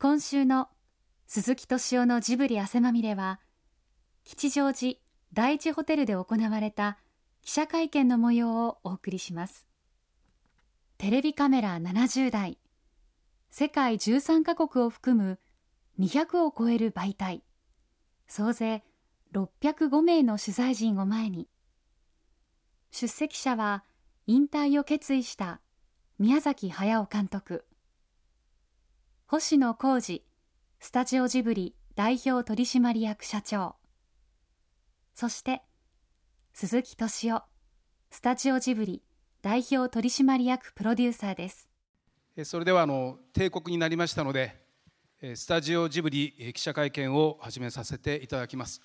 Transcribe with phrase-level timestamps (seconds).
[0.00, 0.68] 今週の
[1.26, 3.40] 鈴木敏夫のジブリ汗まみれは
[4.22, 4.94] 吉祥寺
[5.32, 6.98] 第一ホテルで行われた
[7.42, 9.66] 記者会見の模様をお送りします。
[10.98, 12.58] テレビカメラ70台
[13.50, 15.40] 世界13カ国を含む
[15.98, 17.42] 200を超える媒体
[18.28, 18.84] 総勢
[19.32, 21.48] 605名の取材陣を前に
[22.92, 23.82] 出席者は
[24.28, 25.60] 引退を決意した
[26.20, 27.64] 宮崎駿監督。
[29.30, 30.22] 星野浩二
[30.80, 33.76] スタジオジブリ代表取締役社長。
[35.14, 35.60] そして
[36.54, 37.42] 鈴木敏夫
[38.08, 39.02] スタジオジブリ
[39.42, 41.68] 代表取締役プロデューサーです。
[42.44, 44.56] それではあの帝国になりましたので
[45.20, 48.80] スタジオジブリ記者会見を始めさせていただきます。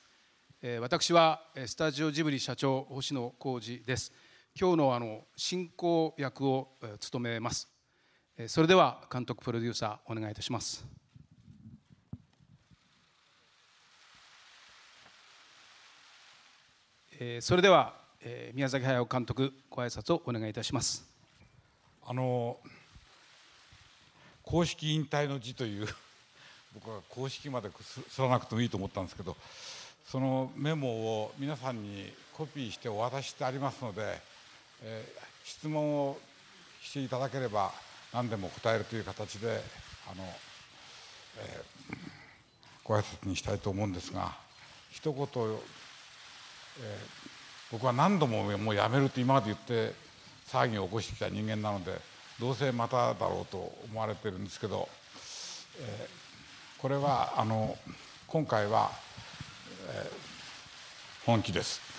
[0.82, 4.12] 私はスタジオジブリ社長星野浩二です。
[4.60, 7.73] 今日のあの進行役を務めます。
[8.48, 10.84] それでは監督プロデューサーお願いいたします。
[17.42, 17.94] それでは
[18.56, 21.06] 宮崎駿監督ご挨拶をお願いいたします。
[22.06, 22.58] あの
[24.42, 25.88] 公式引退の辞という
[26.74, 27.70] 僕は公式まで
[28.10, 29.38] すらなくてもいいと思ったんですけど
[30.08, 30.90] そのメモ
[31.22, 34.20] を皆さんにコピーしてお渡ししてありますので、
[34.82, 36.20] えー、質問を
[36.82, 37.72] していただければ
[38.14, 39.60] 何でも答えるという形で
[40.12, 40.24] あの、
[41.40, 41.96] えー、
[42.84, 44.36] ご挨拶にしたいと思うんですが
[44.92, 45.58] 一言、えー、
[47.72, 49.94] 僕は何度ももうやめると今まで言って
[50.48, 52.00] 騒ぎを起こしてきた人間なので
[52.40, 54.88] どうせまただろうと思われてるんですけど、
[55.80, 57.76] えー、これはあの
[58.28, 58.92] 今回は、
[59.90, 61.82] えー、本気です。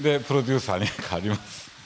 [0.00, 1.79] でプロデューサーに変わります。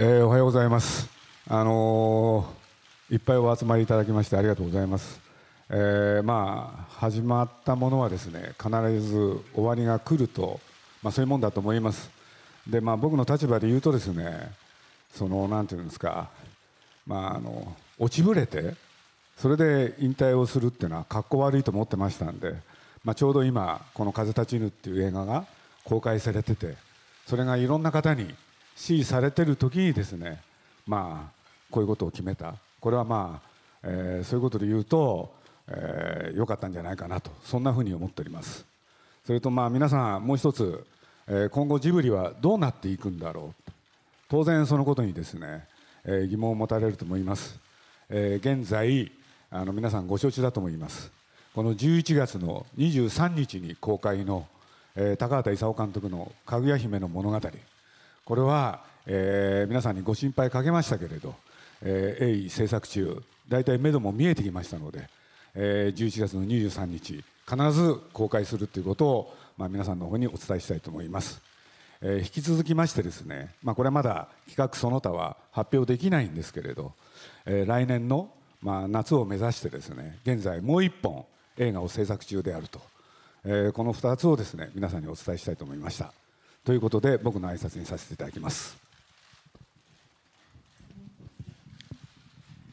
[0.00, 1.08] えー、おはようございます。
[1.48, 5.20] あのー、いっぱいお集まりいただきましてありがとうございます。
[5.70, 8.70] えー、まあ始まったものはですね必
[9.00, 10.60] ず終わりが来ると、
[11.02, 12.10] まあ、そういうもんだと思います。
[12.64, 14.52] でまあ僕の立場で言うとですね
[15.16, 16.30] そのなんていうんですか
[17.04, 18.74] まああの落ちぶれて
[19.36, 22.54] それで引退をするっていうのはかっこ悪いと思ってましたんで、
[23.02, 25.44] まあ、ちょうど今この「風立ちぬ」っていう映画が
[25.82, 26.76] 公開されてて
[27.26, 28.32] それがいろんな方に
[28.78, 30.40] 支持されてる時にですね
[30.86, 31.38] まあ
[31.70, 32.54] こういうことを決めた。
[32.80, 33.48] これはまあ、
[33.82, 35.34] え、そういうことで言うと
[35.68, 37.30] 良、えー、かったんじゃないかなと。
[37.44, 38.64] そんなふうに思っております。
[39.26, 40.86] それとまあ皆さんもう一つ、
[41.26, 43.70] え、今後ジブリはどうなっていくんだろう。
[44.30, 45.66] 当然そのことにですね、
[46.04, 47.58] え、疑問を持たれると思います、
[48.08, 49.10] え、現在
[49.50, 51.10] あの皆さんご承知だと思います。
[51.54, 54.46] この11月の23日に公開の、
[54.94, 57.40] え、高畑勲監督の「かぐや姫の物語」
[58.28, 61.34] これは、えー、皆さんにご心配かけましたけれど、
[61.80, 65.08] えー、鋭意制作中大体目処も見えてきましたので、
[65.54, 71.40] えー、11月の23日必ず公開するということを、まあ、皆さんの方にお伝えしたいと思います、
[72.02, 76.92] えー、引き続きましてですね、まあ、これはまだ企画その他は発表できないんですけれど、
[77.46, 78.28] えー、来年の、
[78.60, 81.24] まあ、夏を目指してですね現在もう一本
[81.56, 82.82] 映画を制作中であると、
[83.46, 86.12] えー、この2つをですね皆さんにお伝えしたいと思いました。
[86.68, 88.76] ということで僕の挨拶にさせていただきます。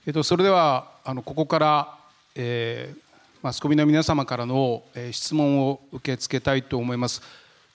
[0.05, 1.97] えっと、それではあのここから、
[2.35, 2.99] えー、
[3.41, 7.21] マスコミの皆様からの、えー、質問を受け付けたいと思います。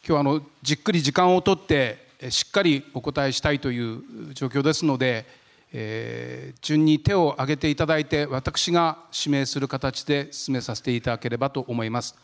[0.06, 5.24] 今日あのじっくり時間をとってしっかりお答えしたいという状況ですので、
[5.72, 12.14] えー、順に手を挙げていただいて私が指名する形で進めさせていただければと思います。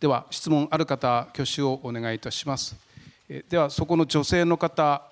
[0.00, 2.87] では質問ある方挙手をお願いいたします。
[3.28, 5.02] ではそこの女性の方。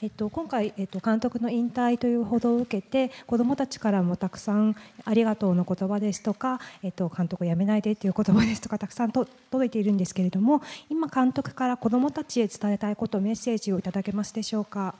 [0.00, 14.94] えっと、今回、えっと、監督の引退という報道を受けて子どもたちからもたくさん「ありがとう」の言葉ですとか、えっと、監督を辞めないでという言葉ですとかたくさんと届いているんですけれども今監督から子どもたちへ伝えたいことメッセージをいただけますでしょうか？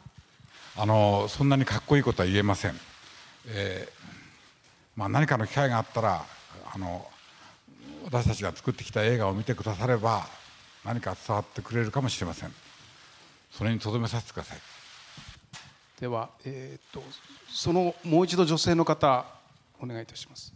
[0.76, 2.74] あのそんなにかっこいいことは言えません、
[3.46, 3.92] えー
[4.96, 6.22] まあ、何かの機会があったら
[6.74, 7.06] あの
[8.04, 10.26] 私たちが作ってきた映画を見てくだされば
[10.88, 12.54] 何か伝わってくれるかもしれません。
[13.52, 14.58] それにとどめさせてください。
[16.00, 17.02] では、えーと、
[17.50, 19.26] そのもう一度女性の方
[19.82, 20.50] お願いいたします。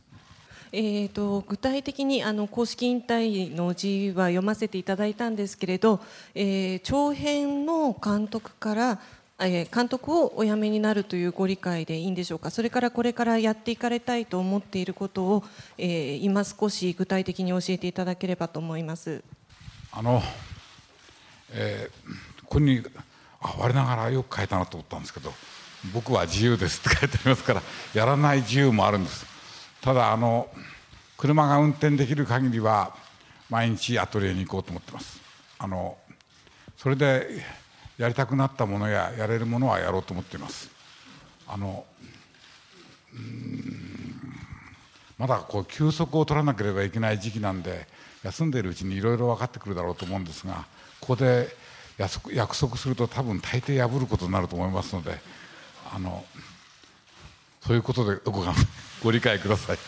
[0.72, 6.00] えーと、具体的にあの公式引退の字は読ませていただいたんですけれど、
[6.34, 9.00] えー、長編の監督から
[9.38, 12.50] え監督をお辞めになるというご理解でいいんでしょうか。
[12.50, 15.44] それからこれからやっていかれたいと思っていることを、
[15.76, 19.22] えー、今少し具体的に教えていただければと思います。
[19.92, 20.22] あの、
[21.52, 22.82] えー、ここに
[23.40, 25.32] あ我ながらよく書いたなと思ったんですけど
[25.92, 27.62] 僕は自由ですって書いてありますから
[27.92, 29.26] やらない自由もあるんです。
[29.80, 30.48] ただあの
[31.18, 32.94] 車が運転できる限りは
[33.50, 35.20] 毎日アトリエに行こうと思ってます。
[35.58, 35.98] あの
[36.76, 37.44] それで
[37.98, 40.70] やりたくなったものややれるものはやろうと思っています。
[41.46, 41.84] あの
[45.18, 47.86] まだこう休息を取らなければいけない時期なんで
[48.22, 50.66] 休んでいるうちにいろいろ分かってくるだろうと思うんですが
[51.00, 51.48] ここで
[51.98, 55.18] 約束すると多分大抵破ることになると思いますので
[55.94, 56.24] あの
[57.60, 58.42] そういうことでご
[59.02, 59.78] ご理解ください。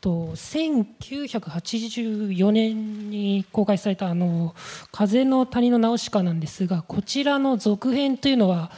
[0.00, 4.54] と1984年に公開されたあの
[4.92, 8.70] 「風の谷のナウシカ」なんですがこちらの続編というのは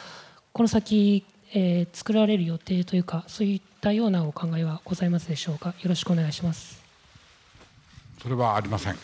[0.53, 5.75] この先、えー、作られる予定というかそういったようなお考えはございますでしょうか？
[5.81, 6.88] よろしくお願いします
[8.20, 8.97] それはありません。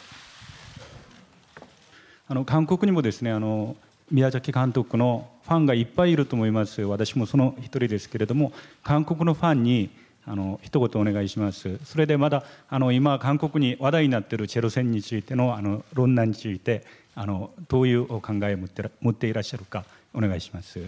[2.26, 3.76] あの韓国にもですねあの
[4.10, 6.82] 宮崎監督のファンがいっぱいいると思います。
[6.82, 8.52] 私もその一人ですけれども
[8.82, 9.90] 韓国のファンに
[10.26, 11.78] あの一言お願いします。
[11.84, 16.84] それでまだあの今韓国に話題になっているチェロ戦についてのあの論難について
[17.14, 19.84] あのどういうお考えを持って持っていらっしゃるか
[20.14, 20.80] お願いします。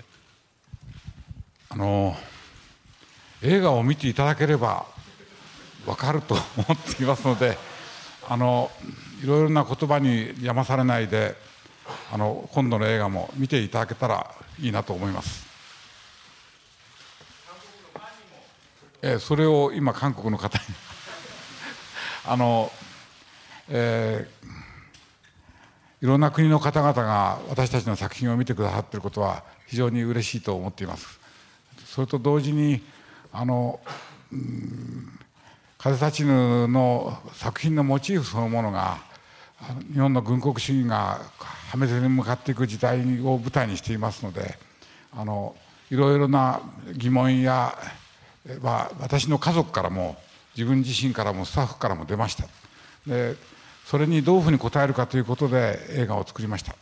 [1.69, 2.17] あの
[3.43, 4.87] 映画を見ていただければ
[5.85, 7.59] 分かると思っていますので
[8.29, 8.71] あの
[9.23, 11.37] いろいろな言葉に邪魔されないで
[12.13, 15.47] あの今度の映画も見ていただけたらいいなと思います。
[19.03, 20.65] えそれを今韓国の方に
[22.27, 22.73] あの、
[23.69, 31.21] えー、いろんな国の方々が私たちの作品を見てくださっていることは非常に嬉しいと思っています
[31.85, 32.83] それと同時に
[33.33, 33.79] あの、
[34.33, 35.19] うん、
[35.79, 38.99] 風立ちぬの作品のモチーフそのものが
[39.93, 41.21] 日本の軍国主義が
[41.71, 44.59] 破滅に向かっていく時代を舞台にしていますので
[45.13, 45.55] あの
[45.91, 46.61] いろいろな
[46.95, 47.77] 疑問や
[48.61, 50.17] は私の家族からも
[50.57, 52.45] 自分自身からもスタッフからも出ました。
[53.07, 53.35] で
[53.85, 56.75] それにどういうふうに応えるかということで映画を作りました。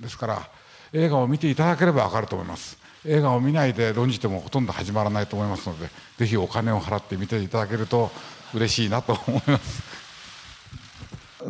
[0.00, 0.48] ですから
[0.92, 2.78] 映画を見ていただければ分かると思います。
[3.04, 8.10] 映画を見ないで論じてもほとんど始まらないと思いますのでぜひお金を払って見ていただけると
[8.54, 9.82] 嬉しいなと思います。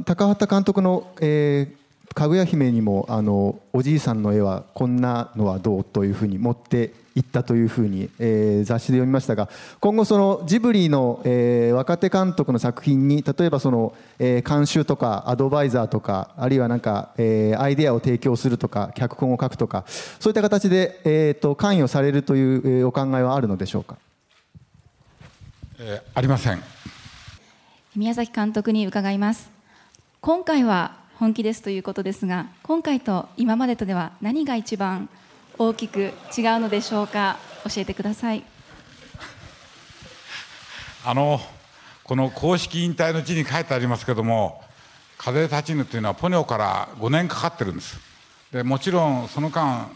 [0.05, 9.49] 高畑監督の、えー、かぐや姫にもあのおじいさんの絵はこんなのはどうというふうに持っていったというふうに、えー、雑誌で読みましたが
[9.81, 23.97] 今後そのジブリの、えー、若手監督の作品に例えばその、えー、監修とかアドバイザーとかあるいはなんか、えー、アイデアを提供するとか脚本を書くとかそういった形で、えーと、関与されるという、えー、お考えはあるのでしょうか、
[25.81, 26.63] えー、ありません。
[27.95, 29.49] 宮崎監督に伺います。
[30.21, 35.09] 今回は本気ですということですが今回と今までとでは何が一番
[35.57, 36.13] 大きく違う
[36.59, 38.43] のでしょうか教えてください。
[41.07, 41.41] あの
[42.03, 44.65] この公式引退の字に書いてありますけども
[45.17, 48.01] 「風立ちぬ」というのはポニョから5年かかってるんです。
[48.51, 49.89] でもちろんその間、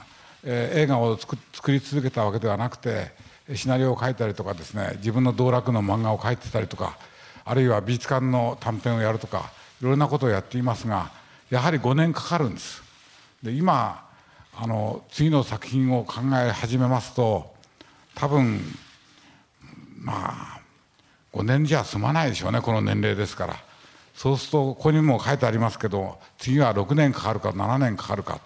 [0.45, 1.37] えー、映画を作
[1.73, 6.97] り続けたわけではなくてシナリオを書いたりとかですね自分の道楽の漫画を書いてたりとか
[7.45, 9.51] あるいは美術館の短編をやるとか
[9.81, 11.11] いろんなことをやっていますが
[11.51, 12.83] やはり5年かかるんです。
[13.43, 14.09] で今
[14.55, 17.53] あの次の作品を考え始めますと
[18.15, 18.61] 多分
[19.99, 20.61] まあ
[21.33, 23.57] 5年じゃ済まないでしょうねこの年齢ですから。
[24.15, 28.41] そうするとここにも書いてありますけど次は6年かかるか7年かかるか。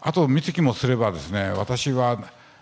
[0.00, 2.18] あと見月もすればですね私は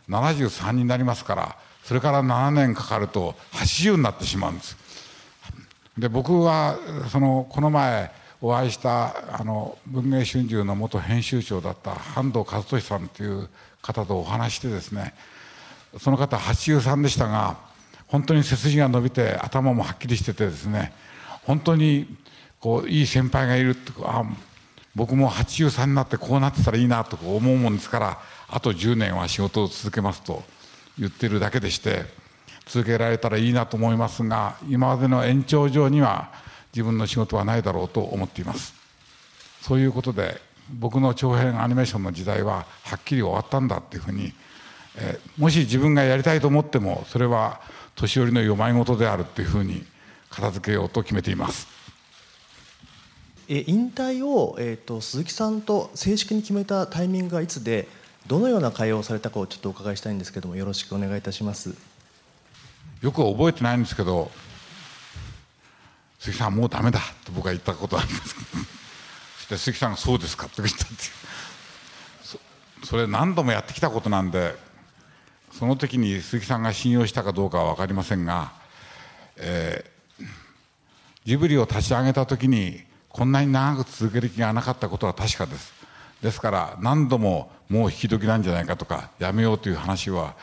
[0.08, 4.76] 73になりますからそれから7年かかると80になってしまうんです。
[5.98, 6.76] で僕は
[7.10, 13.48] そのこの前お会いしたあの文藝春秋の元編集長だった半藤和俊さんという
[13.80, 15.14] 方とお話してですね
[15.98, 17.56] その方83でしたが
[18.06, 20.92] 本当に背筋が伸びて頭もはっきりしててですね
[21.44, 22.16] 本当に
[22.60, 24.24] こういい先輩がいるってあ
[24.94, 28.18] 僕も83になってこうなってたらいいなと思うもんですから
[28.54, 30.42] あと10年は仕事を続けますと
[30.98, 32.24] 言ってるだけでして。
[32.66, 36.30] 続けられたらいいなと思いますが今までの延長上には
[36.72, 38.74] 自分の仕事はないだろうと思っています
[39.60, 44.32] そういうことで僕の長編アニメーションの時代ははっきり終わったんだっていうふうに、
[44.96, 47.60] え、もし自分がやりたいと思ってもそれは
[47.94, 49.84] 年寄りの世まい事であるっていうふうに
[50.30, 51.68] 片付けようと決めています
[53.48, 57.86] え引退を、えーと、鈴木さんと正式に決めたタイミングはいつで
[58.26, 61.74] どのような会話をされたかをちょっとお伺いしたいんですけどもよろしくお願いいたします。
[63.02, 64.30] よく覚えてないんですけど
[66.18, 68.34] 「鈴木さんもうダメだ」と僕は言ったことあります。
[69.36, 70.94] そして鈴木さんが「そうですか」って言ったって
[72.84, 74.56] それ何度もやってきたことなんで
[75.52, 78.52] その時に鈴木さんが信用したかどうかは分かりませんが、
[79.36, 80.26] えー、
[81.24, 85.83] ジブリを立ち上げた時にこんなに長く続ける気がなかったことは確かです。
[86.24, 90.34] ですから何度ももう引き時なんじゃないかとかやめようという話は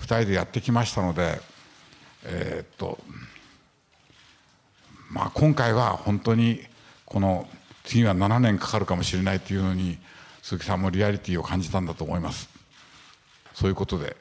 [0.00, 1.38] 2人でやってきましたので
[2.24, 2.98] えー、っと
[5.10, 6.62] まあ今回は本当に
[7.04, 7.46] この
[7.84, 9.98] 次は7年かかるかもしれないというのに
[10.40, 12.48] 鈴木さんもリアリティを感じたんだと思います。
[13.52, 14.16] そういうことで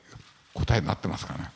[0.54, 1.52] 答えになってますかね？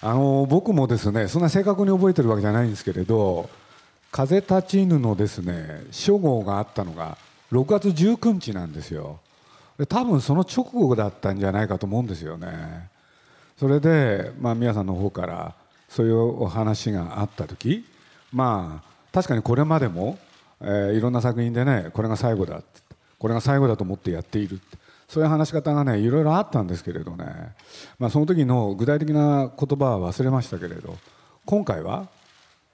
[0.00, 3.50] あの僕もですねそんな正確に覚えてるわけじゃないんですけれど
[4.10, 7.18] 「風立ちぬ」のですね初号があったのが
[7.52, 9.20] 6月19日なんですよ。
[9.88, 12.88] 多分その直後だったんじゃないかと思うんですよね。
[13.58, 15.54] それで、まあ、宮さんの方から
[15.88, 17.84] そういうお話があった時
[18.32, 20.18] まあ確かにこれまでも、
[20.60, 22.60] えー、いろんな作品でねこれが最後だ
[23.18, 24.60] これが最後だと思ってやっている
[25.08, 27.24] そういう話し方がねいろいろあったんですけれどね、
[27.98, 30.96] まあ、その時の具体的な言葉は忘れましたけれど
[31.46, 32.08] 今回は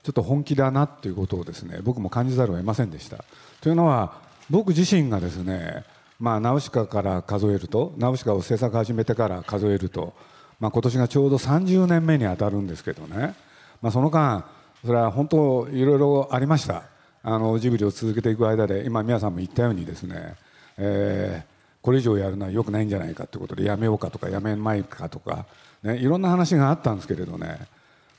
[0.02, 3.24] ちょっと本気だなっていうことをですね僕も感じざるを得ませんでした。
[3.60, 5.84] というのは僕自身がですね
[6.22, 10.14] まあ、ナウシカから数えるとナウシカを制作始めてから数えると、
[10.60, 13.34] まあ、今年がちょうど30年目に当たるんですけどね、
[13.82, 14.44] まあ、その間
[14.86, 16.84] それは本当いろいろありました。
[17.24, 20.36] あのジブリを続けていく間で今皆さんも言ったようにですね、
[20.78, 25.46] えー、これ以上やるのはよくないんじゃないかということでやめようかとかやめまいかとか、
[25.82, 27.66] ね、いろんな話があったんですけれどね、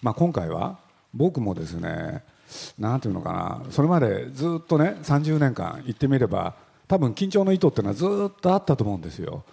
[0.02, 0.78] まあ、今回は
[1.13, 2.24] 僕もですね
[2.77, 6.55] なんていうのかなそれまでずっとね30年間言ってみれば
[6.88, 9.43] 多分緊張の糸っていうのはずっとあったと思うんですよ。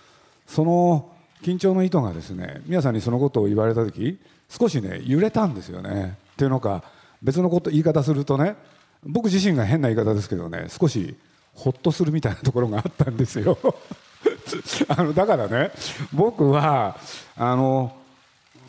[0.47, 1.13] その
[1.43, 6.19] 緊張の糸がですね皆さんにそのことを言われた時少しね揺れたんですよね。
[6.33, 6.83] っていうのか
[7.23, 8.57] 別のこと言い方するとね
[9.05, 11.17] 僕自身が変な言い方ですけどね少し
[11.55, 13.59] ほっとするみたいなところがあったんですよ。
[14.89, 15.71] あのだからね
[16.13, 16.97] 僕は
[17.37, 17.97] あの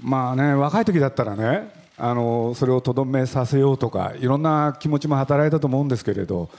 [0.01, 6.49] まあね若い時だったらねあのそれをとどめさせようとかいろんな気持ちも働いたと思うんですけれど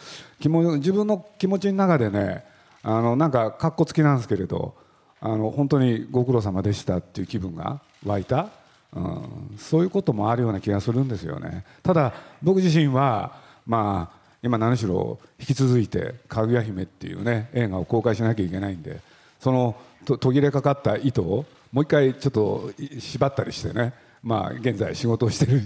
[0.41, 2.45] 自分の気持ちの中でね
[2.85, 4.77] あのなんかかっこつきなんですけれど
[5.21, 8.51] あの本当にご苦労様でしたっていう気分が湧いた、
[8.95, 11.65] うん、そういうこともあるような気がするんですよね。
[11.83, 13.33] ただ僕自身は
[13.67, 19.01] まあ今何しろ引き続いて「かぐや姫」っていうね映画を公開しなきゃいけないんで
[19.41, 22.71] その途切れかかった糸をもう一回ちょっと
[23.01, 23.93] 縛ったりしてね
[24.23, 25.63] まあ、現在仕事をしている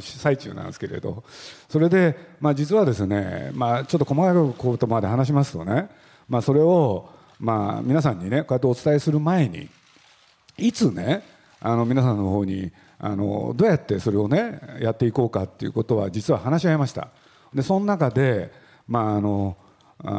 [0.00, 1.24] 最中なんですけれど。
[1.68, 5.88] それで、まあ、実はですね、まあ、ちょっと細かいことまで話しますとね、
[6.28, 9.68] まあ、それを、まあ、皆さんにねこうやってお伝えする前に
[10.56, 11.24] いつね
[11.60, 17.08] あの皆さんの方にあのどうやってそれをねやっていこうかっていうことは実は話し合いました。
[17.52, 18.52] でその中で、
[18.86, 19.56] まあ、あの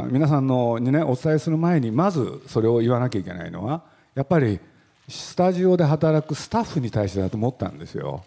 [0.10, 3.84] 皆さんのにねお伝えする前にまずそれを言わなきゃいけないのは
[4.14, 4.60] やっぱり
[5.08, 8.24] スタジオで働くスタッフに対してだと思ったんですよ。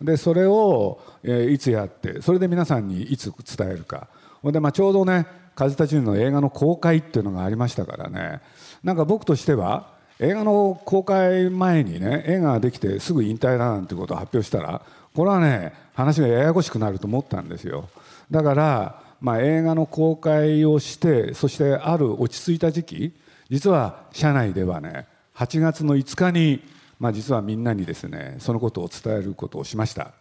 [0.00, 4.08] でそれを、え、いつやってそれで皆さんにいつ伝えるか。
[4.44, 8.40] で、まあ、ちょうどね「風立ちぬ」の映画の公開っていうのがありましたからね。
[8.84, 14.82] なんか僕としては映画の公開前にね映画ができてすぐ引退だなんてことを発表したら
[15.14, 17.88] これはね話がややこしくなると思ったんですよ。
[18.30, 23.14] だから、まあ、映画の公開をしてそしてある落ち着いた時期
[23.48, 26.62] 実は社内ではね8月の5日に、
[26.98, 30.12] まあ、実はみんなにですねそのことを伝えることをしました。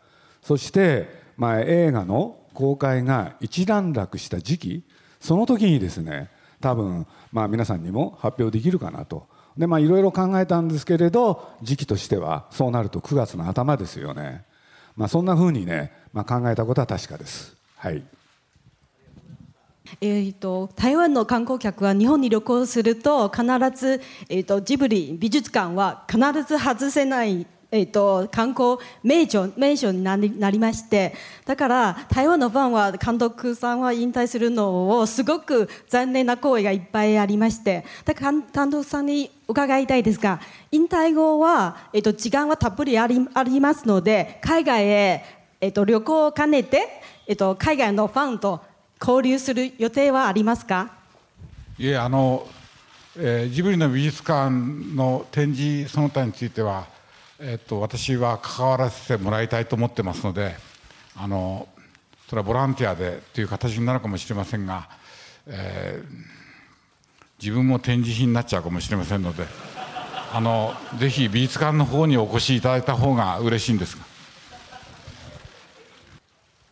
[0.41, 1.07] そして、
[1.37, 4.83] まあ、映画の公開が一段落した時期
[5.19, 6.29] その時にですね
[6.61, 9.27] 多分、まあ、皆さんにも発表できるかなと。
[9.57, 14.43] でまあいろいろ考えたんですけれど時期としてはそうなると9月の頭ですよね、
[14.97, 17.55] まあ、そんなふうにね、まあ、考えたことは確かです。
[17.77, 18.03] はい。
[20.01, 23.43] えーと、台湾の観光客は日本に旅行すると必
[23.75, 31.13] ず、えーと、ジブリ美術館は必ず外せないえーと、観光名所名所になりまして
[31.45, 40.39] だから台湾のファンは監督さんは引退するのをすごく残念な声がいっぱいありましてだから監督さんに伺いたいですが
[40.71, 45.25] 引退後は、えー、と時間はたっぷりありありますので海外へ、
[45.59, 46.87] えー、と旅行を兼ねて、
[47.27, 48.61] えー、と海外のファンと
[48.99, 50.91] 交流する予定はありますか？
[51.77, 52.47] いえあの、
[53.17, 54.49] えー、ジブリの美術館
[54.95, 56.87] の展示その他については、
[57.39, 60.55] えー、っと私は関わらせてもらいたいと思ってますので
[61.17, 61.67] あの
[62.29, 64.87] それはボランティアでという形になるかもしれませんが、
[65.47, 66.07] えー、
[67.41, 69.45] 自分も展示品になっちゃうかもしれませんので
[70.33, 74.14] あのぜひ美術館の方にお越しいただいた方が嬉しいんですが。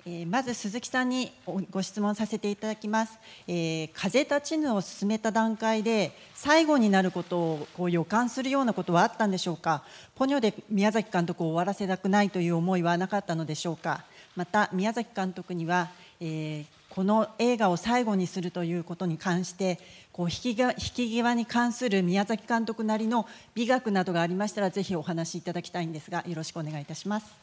[0.05, 1.31] えー、まず鈴木さんに
[1.71, 3.17] ご質問させていただきます、
[3.47, 9.83] えー、風立ちぬを進めた段階で最後になることをこう予感するようなことはあったんでしょうか？
[10.15, 14.03] ポニョで宮崎監督を終わらせたくないという思いはなかったのでしょうか？
[14.35, 19.79] また宮崎監督には、えー、この映画を最後にするということに関して
[20.11, 27.42] こう引きが引き際に関する宮崎監督なりの美学などがありましたらぜひお話しいただきたいんですがよろしくお願いいたします。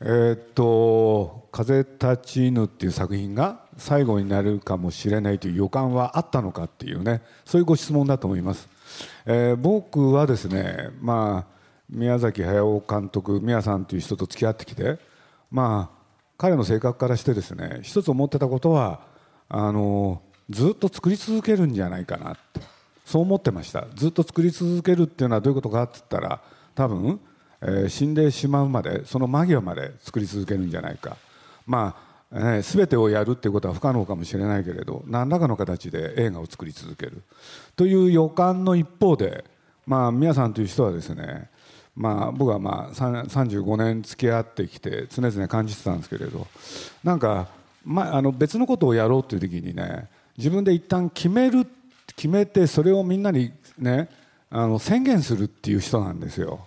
[0.00, 8.68] えー、っと「風立ちぬ」っていう作品が最後になるかもしれないという予感はあったのかっていうねそういうご質問だと思います、
[9.26, 14.98] えー、僕はですねまあ宮崎駿監督宮さんという人と付き合ってきて
[15.50, 16.00] まあ
[16.38, 19.00] 彼の性格からしてですね一つ思ってたことは
[19.48, 22.60] あのずっと作り続けるんじゃないかなって
[23.04, 23.86] そう思ってました。
[23.96, 26.40] ずっと作り続けるっていうのはどういうことかって言ったら
[26.76, 27.20] 多分
[27.62, 31.16] え、死んでしまうまでその間際まで作り続けるんじゃないか
[31.66, 31.96] ま
[32.32, 37.22] あ、えー、全てをやるっていうことは不可能かもしれないけれど何らかの形で映画を作り続ける
[37.76, 39.44] という予感の一方で
[39.86, 41.50] まあ宮さんという人はですね
[41.96, 46.46] まあ、僕はまあ35年付き合ってきて常々感じてたんですけれど
[47.04, 47.48] なんか、
[47.84, 51.66] まあ、あの別のことをやろうという時にね自分で一旦決める
[52.16, 54.08] 決めてそれをみんなにね
[54.48, 56.66] あの宣言するっていう人なんですよ。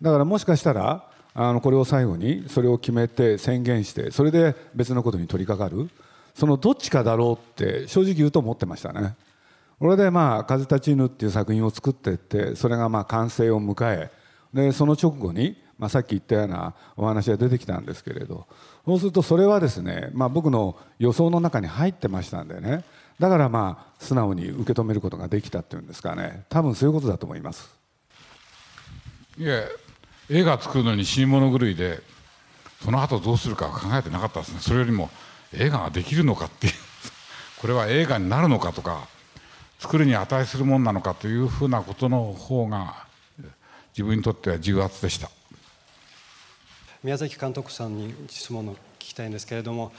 [0.00, 5.88] だからもしかしたらあのこれを最後にそれを決めて宣言してそれで別のことに取り掛かる
[6.34, 9.16] そのどっちかだろうって正直言うと思ってましたね。
[9.80, 14.10] これでまあ「風立ちぬ」っていう作品を作っていってそれがまあ完成を迎え
[14.52, 18.46] でその直後に、まあ、さっき言ったようなお話が出てきたんですけれど
[18.84, 22.84] そうするとそれはですね、まあ、僕の予想の中に入ってましたんでね
[23.20, 27.76] だからまあ素直に受け止めることができたっていうんですかね多分そういうことだと思います。
[29.36, 29.68] いえ
[30.30, 32.00] 映画作るのに死に物狂いで
[32.84, 34.60] その後どうするか考えてなかったですね。
[34.60, 35.10] それよりも
[35.52, 36.72] 映画ができるのかっていう。
[37.60, 39.08] これは映画になるのかとか
[39.80, 43.06] 作るに値するもんなのかというふうなことの方が
[43.92, 45.30] 自分にとっては重圧でした。
[47.02, 49.92] 宮崎監督さんに質問を聞きたいんですけれども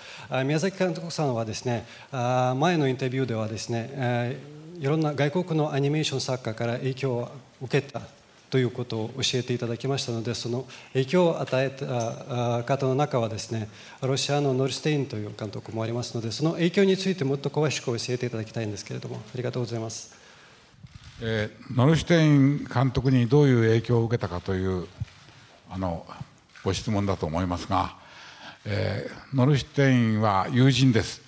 [0.46, 4.38] 宮崎監督さんはですね前のインタビューではですね
[4.80, 8.02] いろんな外国のアニメーション作家から影響を受けた
[8.50, 13.70] ということを教えていただきましたのでその影響を与えた方の中はですね
[14.02, 20.16] ロシアのノルステインという監督もありますのでその影響についてもっと詳しく教えていただきたいんですけれどもありがとうございます、
[21.22, 24.88] えー、ノルステイン監督にどういう影響を受けたかという
[25.70, 26.06] あの
[26.64, 27.96] ご質問だと思いますが、
[28.66, 31.22] えー、ノルステインは友人です、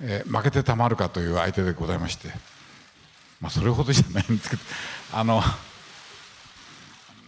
[0.00, 2.28] えー、負けてたまるかという相手でございまして、
[3.40, 4.62] まあ、それほどじゃないんですけど
[5.12, 5.42] あの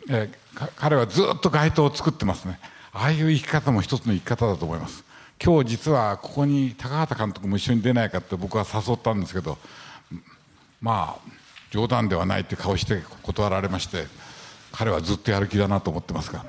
[0.09, 2.59] えー、彼はずっと街灯を作ってますね
[2.93, 5.05] ああいう生き方も一つの生き方だと思います
[5.43, 9.59] 今日実はここに高畑監督も一緒に出ないかって僕は誘ったんですけど
[10.81, 11.31] まあ
[11.71, 14.07] 冗談ではないって顔して断られまして
[14.71, 16.45] 彼はずっとやる気だなと思ってますが。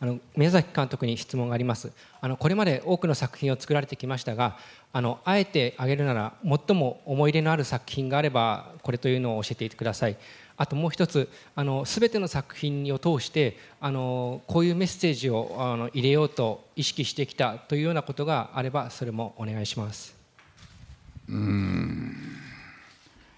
[0.00, 1.90] あの宮崎監督に質問があります。
[2.20, 4.56] あのこれまで多くの作品を作られてきましたが
[4.92, 10.16] あのあえて挙げるなら最も思い入れのある作品があればこれというのを教えていてください。
[10.56, 20.14] あともう一つあの全ての作品を通してあのこういうメッセージをあの入れようと意識してきたというようなことがあればそれもお願いします。
[21.28, 22.14] うん。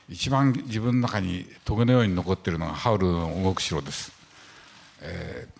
[0.08, 4.12] 一番自分の中にトゲのように残っているのがハウルの動く城です、
[5.00, 5.59] えー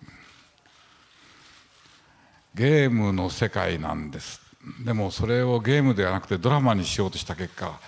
[2.53, 4.41] ゲームの世界なんです。
[4.85, 7.79] でもそれをゲームではなくてドラマにしようとした結果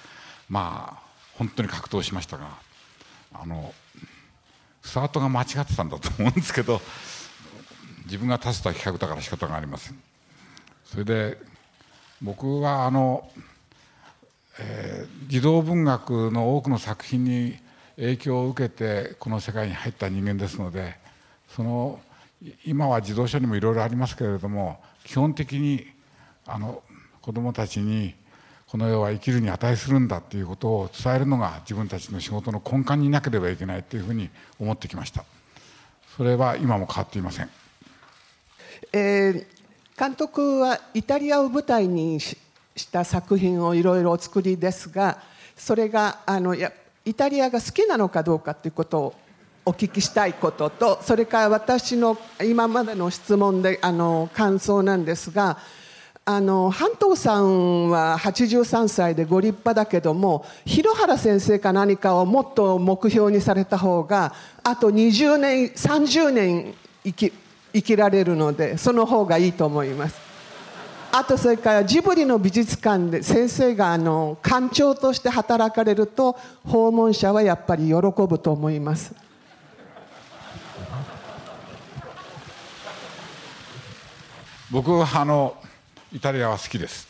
[0.49, 1.03] まあ
[1.37, 2.47] 本当に格闘しましたが
[3.33, 3.73] あの
[4.81, 6.81] スタートが間違ってたんだと思うんですけど
[8.05, 9.99] 自分が立てた企画だから仕方がありません。
[10.85, 11.37] それで
[12.21, 13.29] 僕はあの、
[14.59, 17.57] えー、児童文学の多くの作品に
[17.95, 20.95] 影響を受けてこの世界に入った人間ですので
[21.49, 21.99] その
[22.65, 25.85] 今は自動車にもいろいろありますけれども基本的に
[26.45, 26.83] あの
[27.21, 28.15] 子どもたちに
[28.67, 34.29] この世は生きるに値するんだということを伝えるのが自分たちの仕事の根幹になければいけないというふうに
[34.59, 35.23] 思ってきました。
[36.15, 37.49] それは今も変わっていません、
[38.91, 42.35] えー、監督はイタリアを舞台にし
[42.91, 45.19] た作品をいろいろお作りですが
[45.55, 46.71] それがあのや
[47.05, 49.13] イタリアが好きなのかどうかということを
[49.65, 55.57] お聞きしたいこととそれから私の今までの質問であの感想なんですが
[56.25, 66.73] あの半藤さんは83歳でご立派だけども広原先生か何かをもっと目標にされた方があと20年30年
[67.03, 67.33] 生き
[67.73, 70.33] 生きられるのでその方がいいと思います。
[71.11, 79.13] あとそれからジブリの美術館で先生があの館長として働かれると訪問者はやっぱり喜ぶと思います。
[84.73, 85.55] 僕はあの
[86.11, 87.07] イタリアは好きです、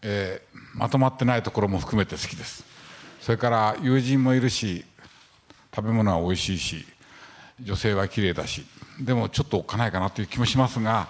[0.00, 2.64] えー、まとまってないところも含めて好きです。
[3.20, 4.82] それから友人もいるし
[5.74, 6.86] 食べ物は美味しいし
[7.60, 8.64] 女性は綺麗だし
[8.98, 11.08] でもちょっとおっかないかなという気もしますが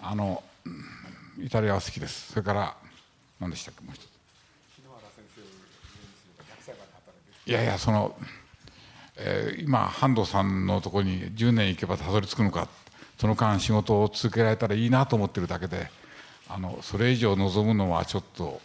[0.00, 0.44] あの
[1.42, 2.30] イタリアは好きです。
[2.34, 2.76] それから
[3.40, 4.08] 何でしたっけもう一つ。
[7.44, 8.16] いやいやその、
[9.16, 12.68] えー、今半藤さんのところに10年行けばたどり着くのか
[13.18, 15.90] その間仕事を続けられたらいいなと思ってるだけで
[16.48, 18.60] あのそれ以上望むのはちょっと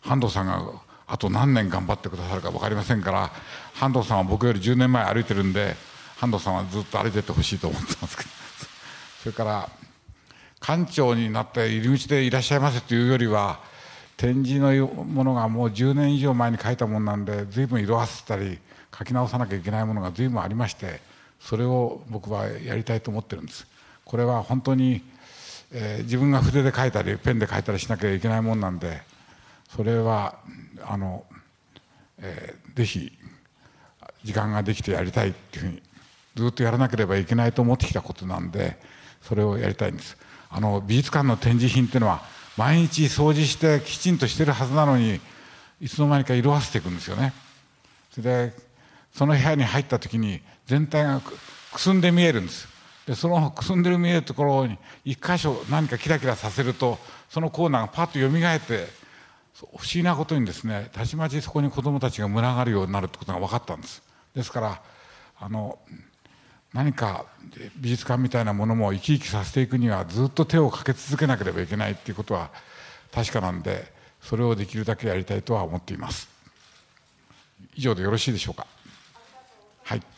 [0.00, 0.62] 半藤さんが
[1.06, 3.30] あと何年頑張ってくださるか分かりませんから
[3.74, 5.74] 半藤さんは僕より10年前歩いてるんで
[6.16, 8.30] 半藤さんはずっと歩いてってほしいと思ってますけど。
[9.22, 9.68] それから
[10.60, 13.60] 館長になって入り口でいらっしゃいませというよりは
[14.16, 18.58] 展示のものがもう10年以上前に書いたものなんで随分色あせたり
[18.96, 21.00] 書き直さなきゃいけないものが随分ありまして
[21.44, 23.66] それを僕はやりたいと思ってるんです。
[24.04, 25.02] これは本当に、
[25.72, 29.02] えー、自分が筆で書いたりペンで書いたりしなきゃいけないもんなんで
[29.74, 30.38] それは
[30.82, 31.24] あの、
[32.18, 33.12] えー、ぜひ
[34.22, 35.82] 時間ができてやりたいっていうふうに
[36.34, 38.78] ずっとやらなければいけないと思ってきたことなんで
[39.20, 40.16] それをやりたいんです。
[40.50, 42.22] あの美術館の展示品っていうのは
[42.56, 45.20] 毎日掃除してきちんとしてるはずなのに
[45.80, 47.34] いつの間にか色あせていくんですよね。
[48.12, 48.54] それで
[49.12, 52.68] その部屋に入った時に全体がくすんで見えるんです。
[53.06, 56.98] でそのくすんでる見えるところに一箇所何かキラキラさせると
[57.28, 58.86] そのコーナーがパッとよみがえって
[59.54, 64.02] 不思議なことにですねたちまちそこに子どもたちが群がるようになるってことが分かったんです。
[64.34, 64.80] ですから
[65.38, 65.78] あの
[66.72, 67.26] 何か
[67.76, 72.50] 美術館みたいなものも生き生きさせていくにはずっと手をかけ続けなければいけないっていうことは
[73.12, 76.28] 確かなんでそれをできるだけやりたいとは思っています。
[77.76, 78.66] 以上でよろしいでしょうか。
[79.84, 80.13] はい。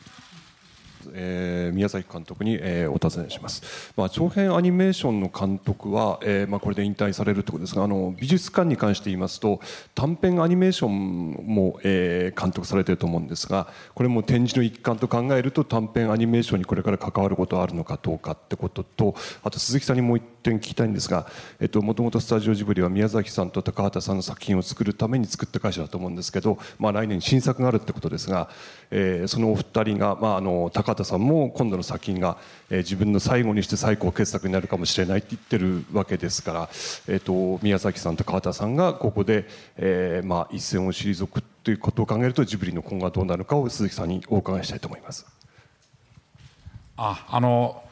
[1.15, 9.61] えー、宮崎監督に、えー、お尋ねします、まあ、長編アニメーションの監督は、えーまあ、これで引退されるということですがあの美術館に関して言いますと
[9.95, 21.27] 短編アニメーションも、えー、監督されていると思うんですがこれも展示の一環と考えると短編アニメーションにこれから関わることはあるのかどうかってこととあと鈴木さんにもう一点聞きたいんですが
[21.75, 28.49] もともとスタジオジブリは宮崎さんと高畑さんの作品を作るために作った会社だと思うんですけど、まあ、来年新作があるってことですが、
[28.91, 32.39] えー、そのお二人が、まあ、あの高畑さんも今度の作品が、
[32.71, 36.69] えー、自分の最後にして最高傑作になるかもしれないって言ってるわけですから、
[37.09, 45.27] えーと、宮崎さんと川田さんがここで、えーまあ、一線を退くということを考えるとジブリの今後はどうなるかを鈴木さんにお伺いしたいと思います。
[46.97, 47.83] ああの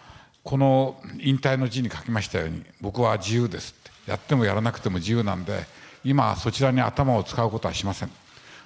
[0.43, 5.65] この引退の字に書きましたように僕は自由ですってやってもやらなくても自由なんで
[6.05, 8.11] 今そちらに頭を使うことはしません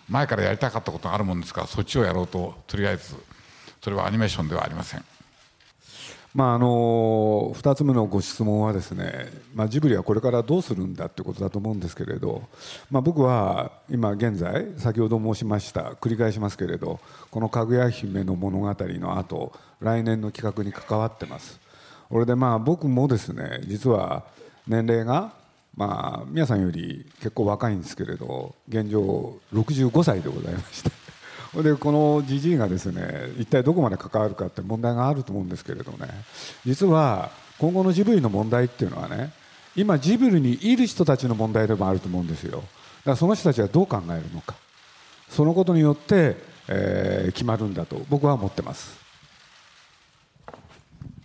[0.09, 3.15] 前からやりたかったことがあるもんですからそっちをやろうととりあえず
[3.89, 5.05] それはアニメーションではありません。
[6.35, 12.43] まあ、あの2つ目のご質問はですね、まあ、ジブリはこれからどうするんだということだと思うんですけれど、
[12.91, 21.59] まあ、僕は今現在先ほど申しました繰り返しますけれどこの「かぐや姫の物語」の後来年の企画に関わってます
[22.11, 24.25] これでまあ僕もですね実は
[24.67, 25.33] 年齢が
[25.75, 31.08] まあ皆さんより結構若いんですけれど現状65歳でございまして
[31.55, 36.09] でこのじじいがですね一体どこまで関わるかって問題があると思うんですけれどもね。
[36.65, 39.33] 実は今後のジブリの問題っていうのはね
[39.75, 42.59] 今ジブリにいる人たちの問題でもあると思うんですよ。
[42.59, 42.65] だか
[43.11, 44.55] らその人たちはどう考えるのか。
[45.29, 46.37] そのことによって、
[46.69, 48.99] えー、決まるんだと僕は思ってます。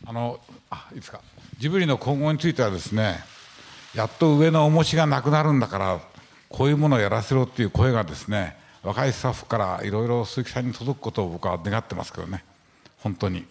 [0.05, 1.21] あのあいいですか。
[1.57, 3.19] ジブリの今後についてはですね
[3.93, 5.99] やっと上の重しがなくなるんだから
[6.49, 12.43] こういうものをやらせろっていう声がですね若いスタッフからいろいろ鈴木さんに届くことを僕は願ってますけどね。
[12.99, 13.45] 本当に。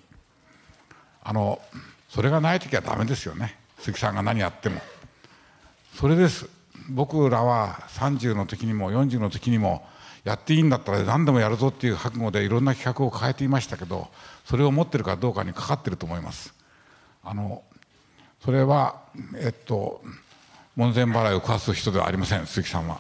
[1.25, 1.61] あの
[2.09, 3.57] それがない時はダメですよね。
[3.79, 4.81] 鈴木さんが何やっても。
[5.95, 6.49] それです。
[6.90, 9.87] 僕らは30の時にも40の時にも
[10.25, 14.09] やっていいんだったら何でもやるぞっていう覚悟でいろんな企画を抱えていましたけど
[14.45, 16.55] それを持ってるかどうかにかかってると思います。
[17.25, 17.62] あの
[18.45, 19.01] それは
[19.38, 20.03] えっと
[20.77, 22.99] 門前払いを食わす人ではありません鈴木さんは。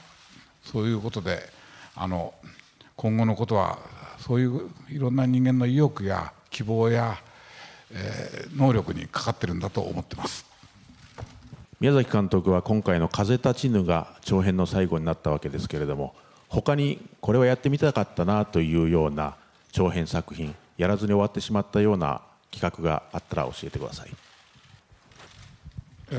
[0.64, 1.61] そういうことで
[1.94, 2.34] あの
[2.96, 3.78] 今後のことは
[4.18, 7.18] そういういろんな人間の意欲や希望や、
[7.90, 10.44] えー、能力にかかってるんだと思ってます。
[11.80, 16.14] 宮崎監督は今回の「風立ちぬ」が長編の最後になったわけですけれども
[16.48, 19.34] 他にこれはやってみたかったなというような
[19.72, 24.10] 長編作品やらずに終わってしまったような企画があったら教えてください。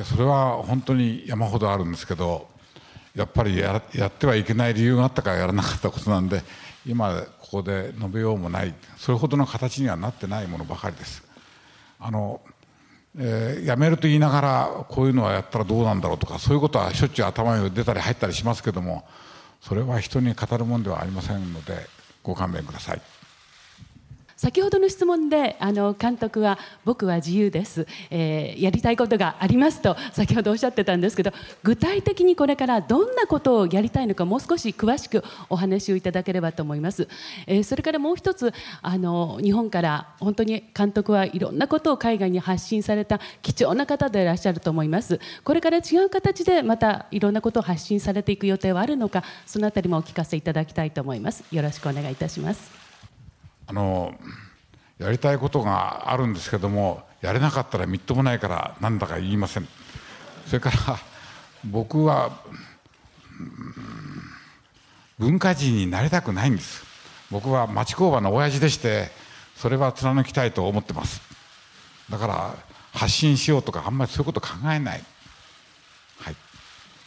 [0.03, 2.49] それは本当に山ほどあるんですけど
[3.15, 6.41] やっぱりややってはいけない理由があったからやらなかったことなんで
[6.86, 11.23] 今ここで述べようもないそれほどの形にはなってないものばかりです。
[11.99, 12.41] あの
[13.15, 19.06] えー、やめると言いながらこういうのはやったらどうなんだろうとかそういうことはしょっちゅう頭に出たり入ったりしますけども
[19.62, 21.78] それは人に語るものではありませんので
[22.23, 23.02] ご勘弁ください。
[24.43, 31.32] 先ほどの質問であの監督は僕は自由です、えー、やりたいことがありますと先ほどおっしゃってたんですけど
[31.63, 37.08] 具体的にこれからどんなことをやりたいのかもう少し詳しくお話をいただければと思います、
[37.47, 45.21] えー、それからもう一つあの日本から本当に監督はいろんなことを海外に発信された貴重な方でいらっしゃると思います。
[45.45, 51.45] これから違う形でまたいろんなことを発信されていく予定はあるのかそのあたりもお聞かせいただきたいと思います。
[51.49, 52.83] よろしくお願いいたします。
[53.67, 54.13] あの
[54.99, 59.67] やりたいことがあるんですけどもやれなかったらみっともないからなんだか言いません。
[60.47, 60.99] それから
[61.65, 62.32] 僕は
[65.17, 66.84] 文化人になりたくないんです。
[67.32, 69.10] 僕は町工場の親父でして
[69.56, 71.21] それは貫きたいと思ってます。
[72.10, 72.56] だから
[72.91, 75.04] 発信しようとかあんまりそういうこと考えない、
[76.19, 76.36] はい、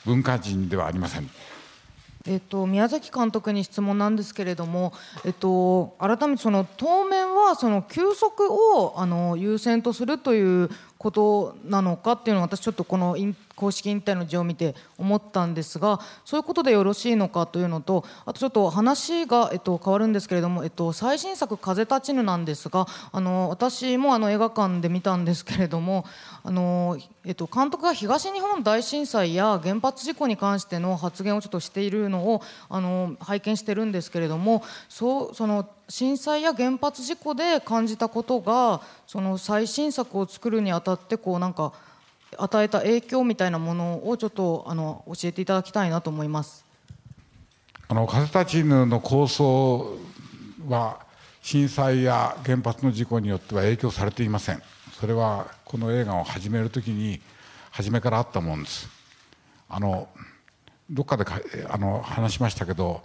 [0.05, 1.31] 文化人ではありません。
[2.29, 4.93] えっと、宮崎監督に質問なんですけれども、
[5.25, 13.16] えっと、改めてその当面はその休息をあの優先とするということなのかっていうのは私ちょっとこの
[13.54, 26.04] 公式引退の字を見て思ったんですがそういうことでよろしいのかというのとあとちょっと話が、えっと、変わるんですけれども、えっと、最新作「風立ちぬ」なんですがあの私もあの映画館で見たんですけれども
[26.44, 41.72] あの、えっと、監督が東日本大震災や原発事故に関しての発言をちょっとしているのをあの拝見してるんですけれどもそうその震災や原発事故で感じたことがその最新作を作るにあたってこうなんか
[42.37, 46.64] 与えた影響みたいなものをちょっとあの教えていただきたいなと思います。
[47.88, 49.96] あの風立ちぬの構想
[50.68, 51.07] は
[51.40, 54.62] 震災や原発の事故によっては影響されていません。
[54.99, 57.20] それはこの映画を始めるときに
[57.70, 58.88] 初めからあったもんです。
[59.68, 60.09] あの
[60.90, 63.03] どっかでかあの話しましたけど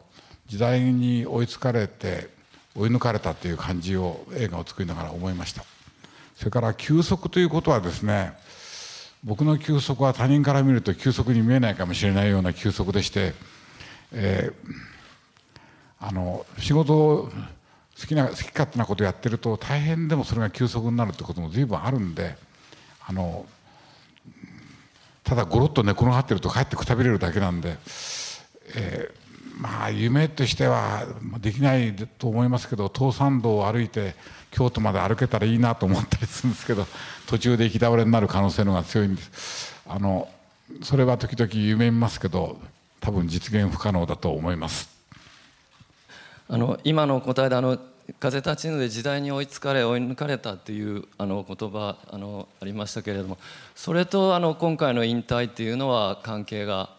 [0.47, 2.40] 時代に追いつかれて
[2.75, 5.63] 追い抜かれたという感じを映画を作りながら思いました。
[6.35, 8.33] それから休息ということはですね
[9.23, 13.33] 僕の休息は他人から見ると休息に見えないかもしれないような休息でして、
[14.11, 17.29] えー、あの仕事を
[17.99, 22.35] 好きな好き勝手なことをやってると大変でもそれが休息になるってことも随分あるんで
[23.05, 23.45] あの
[25.23, 27.77] ただごろっと寝転がってると帰ってくたびれるだけなんで、
[28.75, 29.20] えー、
[29.61, 31.05] まあ夢としては
[31.39, 34.15] できないと思いますけど東山道を歩いて
[34.49, 36.87] 京都まで歩けたらいいなと思ったりするんですけど
[37.27, 39.75] 途中で行き倒れになる可能性の方が強いんです。
[39.87, 40.27] あの
[40.81, 42.59] それは時々夢見ますけど
[43.01, 44.89] 多分実現不可能だと思います。
[46.49, 47.77] あの今の答えであの
[48.19, 53.37] 風立ちぬで時代に追いつかれ追い抜かれたっていうあの言葉あのありましたけれども
[53.75, 56.89] それとあの今回の引退っていうのは関係が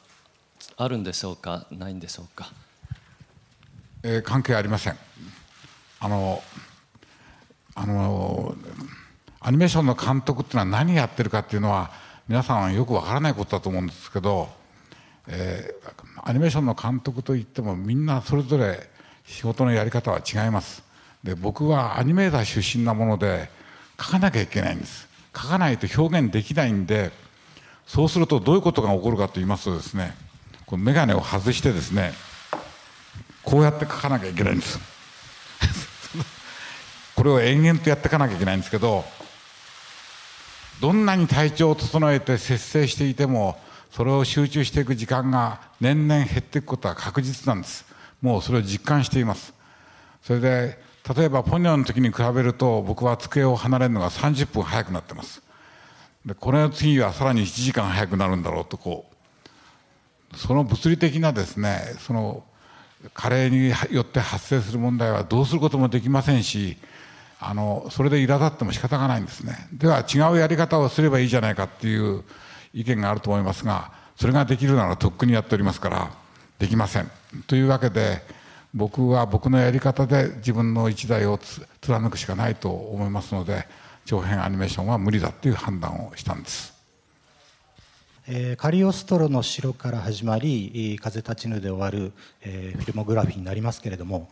[0.82, 1.66] あるんでしょうか？
[1.70, 2.52] ないんでしょうか、
[4.02, 4.96] えー、関係ありません。
[6.00, 6.42] あの
[7.74, 8.54] あの
[9.40, 11.90] アニメーションの監督っていうのは何やってるかっていうのは
[12.28, 14.48] 皆さんはよくわからないことだと思うんですけど、
[15.26, 18.88] えー、アニメーションの監督といってもみんなそれぞれ
[19.24, 20.82] 仕事のやり方は違います。
[21.22, 23.48] で僕はアニメーター出身なもので
[24.00, 25.08] 書かなきゃいけないんです。
[25.34, 27.10] 書かないと表現できないんで
[27.86, 30.14] そうするとどういうことが起こるかと言いますとですね
[30.72, 32.14] この眼鏡を外してですね
[33.42, 34.80] こうやって書かなきゃいけないんです。
[37.14, 39.04] これを延々とやっていかなきゃいけないんですけど
[40.80, 47.84] どんなに体調を整えて節制していてもそれを集中していく時間が年々減っていくことは確実なんです。
[48.22, 49.52] もうそれを実感しています。
[50.22, 50.82] それで
[51.14, 55.42] 例えばポニョの時に比べると僕は机を離れるのが30分早くなってます。
[56.24, 59.11] でこれの次はさらに1時間早くなるんだろうとこう
[60.36, 62.44] その物理的なですねその
[63.14, 66.76] 加齢によって発生する問題はどうすることもできませんし
[67.40, 69.68] あのそれで苛立っても仕方がないんですね。
[69.72, 72.22] では違うやり方をすればいいじゃないかっていう
[72.72, 76.10] 意見があると思いますがそれができるならとっくにやっておりますから
[76.60, 77.10] できません。
[77.48, 78.22] というわけで
[78.72, 81.38] 僕は僕のやり方で自分の一代を
[81.80, 83.66] 貫くしかないと思いますので
[84.04, 86.71] 長編アニメーションは無理だっていう判断をしたんです。
[88.28, 94.30] えー、カリオストロの城から始まり風立ちぬで終わる、えー、フィルモグラフィーになりますけれども、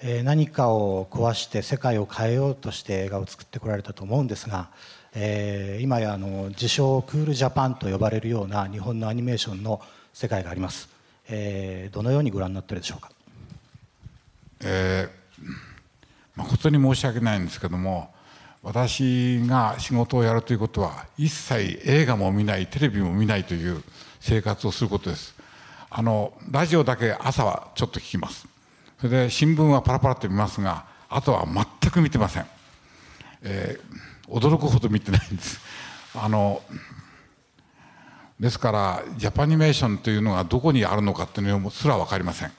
[0.00, 4.68] えー、何かを壊して世界を変えようとして映画を作ってこられたと思うんですが、
[5.16, 9.80] えー、今やあの自称クールジャパンと呼ばれるような日本のアニメーションの
[10.12, 10.88] 世界があります、
[11.28, 13.10] えー、どのようにご覧になってるでしょうか、
[14.62, 15.44] えー、
[16.36, 18.13] 誠に申し訳ないんですけども
[18.64, 23.82] 私が仕事をやるということは一切映画も見ないテレビも見ないという
[24.20, 25.34] 生活をすることです。
[25.90, 28.48] あのラジオだけ朝はちょっと聞きます。
[28.98, 32.46] それで新聞はパラパラと見ますがあとは全く見てません、
[33.42, 35.60] えー、驚くほど見てないんです。
[36.14, 36.62] あの
[38.40, 42.52] ですからジャパニメーションというのがどこにあるのかというのすら分かりません。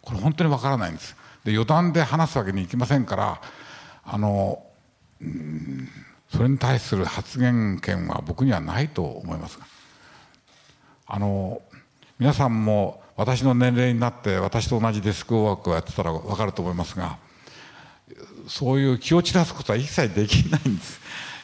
[0.00, 1.14] これ本当に分からないんです。
[1.44, 3.40] で余談で話すわけにいきませんから
[4.04, 4.60] あの
[6.30, 9.66] それに対する発言権は僕にはないと思いますが
[11.06, 11.60] あの
[12.18, 17.18] 皆さんも私の年齢になって私と同じデスクワークをやってたら分かると思いますが
[18.48, 21.00] そういう気を散らすことは一切できないんです、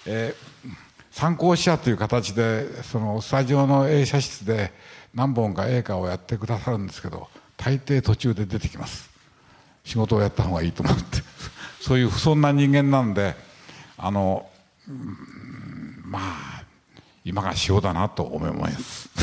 [0.07, 0.71] えー、
[1.11, 4.73] 参考者という形でそのスタジオの映写室で
[5.15, 9.11] 何本か映画をやってくださるんですけど大抵途中で出てきます。
[9.85, 11.19] 仕事をやった方がいいと思って。
[11.81, 13.35] そういう不遜な人間なんで
[13.99, 14.49] あの、
[16.05, 16.65] まあ
[17.29, 19.11] 今が潮だなと思います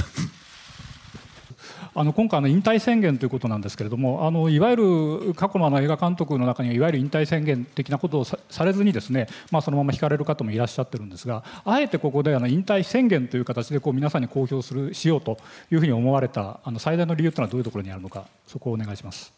[1.97, 15.37] あの今回の引退宣言ということなんですけれどもあのいわゆる過去のあの映画監督の中にはいわゆる引退宣言的なことをされずにですね、まあ、そのまま引かれる方もいらっしゃってるんですがあえてここであの引退宣言という形でこう皆さんに公表するしようと
[15.71, 19.33] いうふうに思われたあの最大の理由というのはどういうところにあるのかそこをお願いします。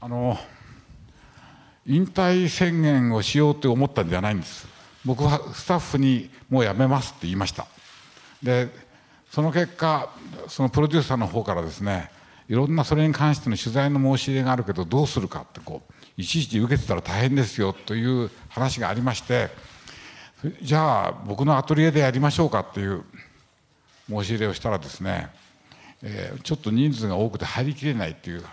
[0.00, 0.38] あの
[1.86, 4.66] 引退宣言をしようと思ったんじゃないんです。
[5.04, 7.66] 僕はスタッフにもうやめますって言いました。
[8.42, 8.68] で
[9.30, 10.10] その結果
[10.48, 12.10] そのプロデューサーの方からですね
[12.48, 19.50] いろんなそれに関しての取材の申し入れがあるけどどうするかってこういちいち受けてたら大変ですよという話がありまして
[20.62, 23.04] じゃあ僕のアトリエでやりましょうかっていう
[24.08, 25.28] 申し入れをしたらですね、
[26.02, 28.44] えー、ちょっと人数が多くて入りきれないっていう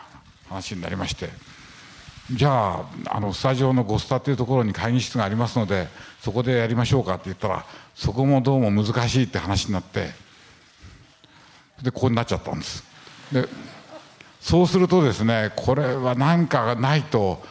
[0.47, 1.29] 話になりまして
[2.31, 2.85] じゃあ
[3.15, 5.87] あのスタジオのゴスタっていうところに会議室がありますので
[6.19, 10.09] そこでやりましょうかって言ったらそこもどうも難しいって話になって
[11.81, 12.83] でここになっちゃったんです。
[13.31, 13.47] で
[14.41, 17.41] そうするとですねこれは何かがないと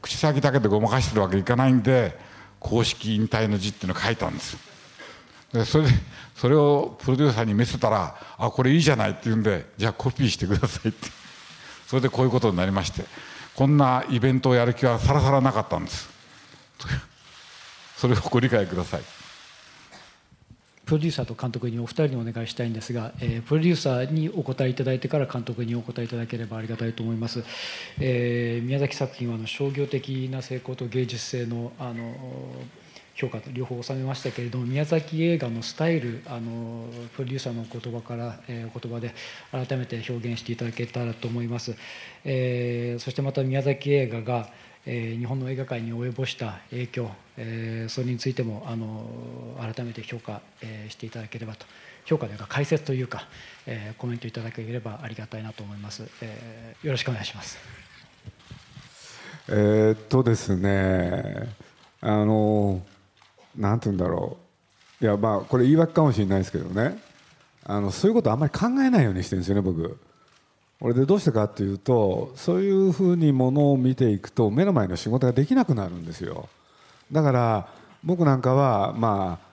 [0.00, 2.16] 口先だけでごまかしてるわけいかないんで
[2.60, 4.56] 公式引退の字っていうのを書いたんです。
[5.52, 5.90] でそれで
[6.36, 11.10] それをプロデューサーに見せたら「あこれいいじゃない」って言うんで「じゃあコピーしてください」って。
[11.88, 13.04] それでこういうことになりまして。
[13.54, 16.08] こんなイベントをやる気はさらさらなかったんです。
[17.96, 19.02] それをご理解ください。
[20.84, 27.44] プロデューサーと監督にお二人にお願いしたいんですが、えー、プロデューサーにお答えいただいてから監督にお答えいただければありがたいと思います、
[28.00, 32.14] えー、宮崎作品はあの商業的な成功と芸術性のあの
[33.14, 39.14] 評価両方収めましたけれども宮崎映画のスタイルあのプロデューサーの言葉から、えー、言葉で
[39.50, 41.74] 改めて表現していただけたらと思います、
[42.24, 44.48] えー、そしてまた宮崎映画が、
[44.86, 49.04] えー、日本の映画界に及ぼした影響、えー、それについてもあの
[49.60, 51.66] 改めて評価、えー、していただければと
[52.04, 53.28] 評価というか解説というか、
[53.66, 57.58] えー、コメントいただければありがたいなと思います、えー、よろしくお願いします。
[59.48, 61.48] えー、っとですね
[62.00, 62.82] あの
[63.56, 64.36] なんて言うんだろ
[65.00, 65.04] う。
[65.04, 66.98] いやまあこれ言い訳かもしれないですけどね。
[67.64, 69.98] あのそういうことあんまり考えないようにしてるんですよね僕。
[70.80, 76.48] 俺でどうしてかっていうとそういうふうにものを見ていくと目の前の仕事ができなくなるんですよ。
[77.10, 77.68] だから
[78.02, 79.52] 僕なんかはまあ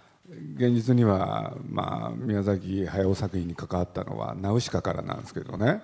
[0.56, 5.82] 現実にはまあ宮崎駿作品に関わったのはナウシカからなんですけどね。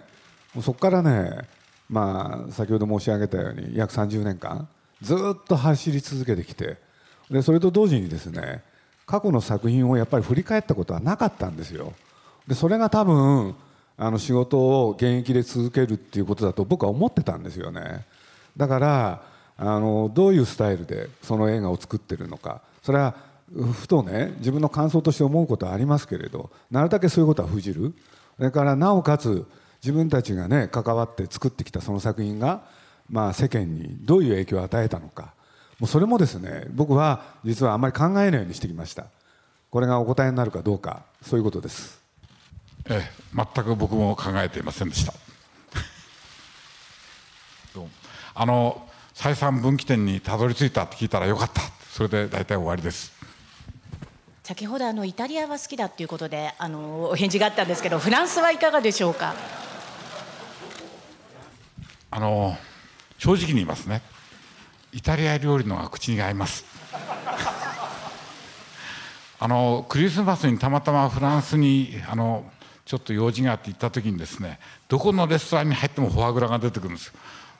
[0.61, 1.47] そこからね
[1.89, 4.67] まあ先ほど申し上げたように約30年間
[5.01, 6.77] ずっと走り続けてきて
[7.29, 8.61] でそれと同時にですね
[9.05, 11.93] 過去の作品をやっぱり振り返ったことはなかったんですよ。
[12.47, 13.55] でそれが多分
[13.97, 18.05] あの仕事を現役で続けるっていうことだと僕は思ってたんですよね。
[18.57, 19.21] だから
[19.57, 22.61] あのどういうスタイルでその映画を作ってるのか。
[22.83, 23.15] それは
[23.73, 27.93] ふとね自分の感想として思うことはありますけれどなるだけそういうことは封じる。
[28.37, 29.45] それからなおかつ
[29.81, 32.63] 自分たちがね関わって作ってきたその作品が、
[33.07, 35.34] まあ、世間にどういう影響を与えたのか。
[35.79, 39.05] もうそれもですね僕は実はあんまり考えないようにしてきました。
[39.69, 41.99] これがお答えになるかどうかそういうことです。
[42.89, 45.13] ええ全く僕も考えていませんでした。
[48.33, 51.61] あの再三分岐点にたどり着いたって聞いたらよかった。
[51.91, 53.11] それで大体終わりです。
[54.43, 59.33] 先ほどあのイタリアは好きだっていうことであのお返事があったんですけどフランスはいかがでしょうか？
[62.11, 62.55] あの
[63.17, 64.01] 正直に言いますね
[64.95, 66.63] イタリア料理のが口に合います。
[69.37, 72.49] あのクリスマスにたまたまフランスにあの
[72.85, 77.11] ちょっと用事があって行った時にですねどこのレストランに入ってもフォアグラが出てくるんです。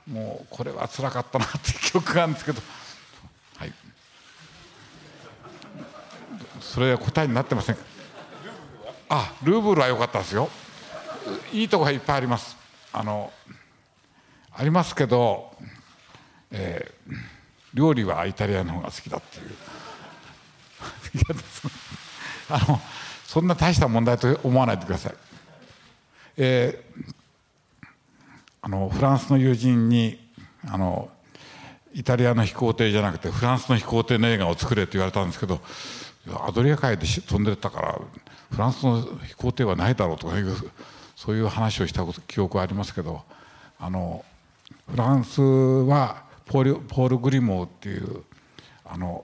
[0.10, 2.62] もうこれはつらかったなっていう記憶があるんですけど。
[3.58, 3.74] はい。
[6.62, 7.78] それは答えになってません。
[9.10, 10.50] あルーブルは良かったですよ。
[11.52, 12.56] いいとこがいっぱいあります。
[12.94, 13.34] あの
[14.54, 15.54] ありますけど、
[16.58, 17.14] えー、
[17.74, 19.46] 料理はイタリアの方が好きだっていう
[22.50, 22.82] あの
[23.26, 25.14] そんな大した問題と思わないでください。
[26.38, 27.14] えー、
[28.62, 30.32] あのフランスの友人に
[30.68, 31.10] あの
[31.94, 35.62] イタリアの飛行艇じゃなくてフランスの飛行艇の映画を作れって言われたんですけど
[36.46, 38.02] アドリア海で飛んでたから
[38.52, 40.56] フランスの飛行艇はないだろうとかいう
[41.16, 43.22] そういう話をした記憶はありますけど
[43.80, 44.26] あの
[44.92, 48.24] フランスはポール・グリモーっていう
[48.86, 49.24] あの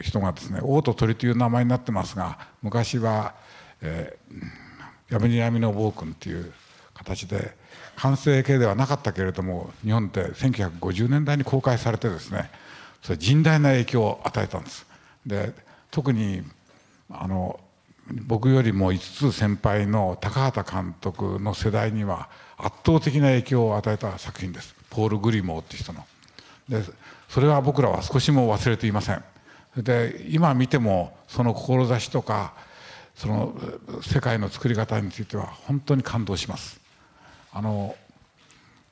[0.00, 3.34] 人がですね王と鳥という名前になってますが昔は、
[3.82, 6.52] えー、闇に闇の暴君っていう
[6.94, 7.54] 形で
[7.96, 12.50] 完成形ではなかったけれども日本で1950年代に公開されてですね
[13.02, 14.86] それ甚大な影響を与えたんです。
[15.24, 15.52] で
[15.90, 16.42] 特に
[17.10, 17.60] あの
[18.26, 26.04] 僕よりも5つ先輩の高畑監督の世代には圧倒的な影響を与えた作品ですポール・グリモーって人の
[26.68, 26.82] で
[27.28, 29.24] それは僕らは少しも忘れていません。
[29.76, 32.54] で今見てもその志とか
[33.14, 33.54] その
[34.02, 36.80] 世界の作り方については本当に感動します。
[37.52, 37.94] あの、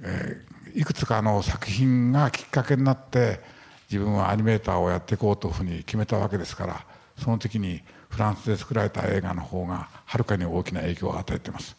[0.00, 3.40] えー、いくつかの作品がきっかけになって
[3.90, 6.84] 自分はアニメーターをやっていこうというふうに決めたわけですから
[7.18, 11.76] その時にフランスで作られた映画の方がはるかに大きな影響を与えてます。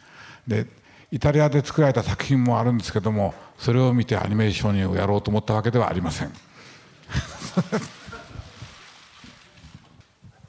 [0.48, 0.68] で
[1.12, 6.34] イタリアで作られた作品もあるんですけどもそれを見てアニメーションをやろうと思ったわけではありません。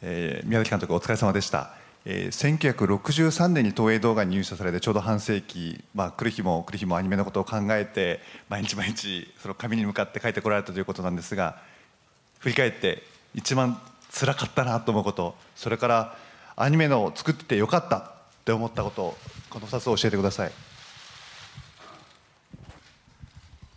[0.03, 1.73] えー、宮崎監督お疲れ様でした、
[2.05, 11.57] えー、1963年に東映動画に入社されてちょうど半世紀、まあ、来る日も来る日もアニメのことを考えて毎日毎日その紙に向かって書いてこられたということなんですが
[12.39, 13.03] 振り返って
[13.35, 13.81] 一番
[14.13, 16.17] 辛かったなと思うことそれから
[16.55, 18.13] アニメの作っててよかった
[18.47, 19.17] って思ったこと
[19.51, 20.53] この2つを教えてください。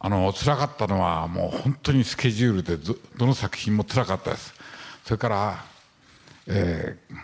[0.01, 2.77] あの辛かったのはもう本当にスケジュールで
[3.17, 4.53] どの作品も辛かったです。
[5.03, 5.65] それから
[6.45, 7.15] えー、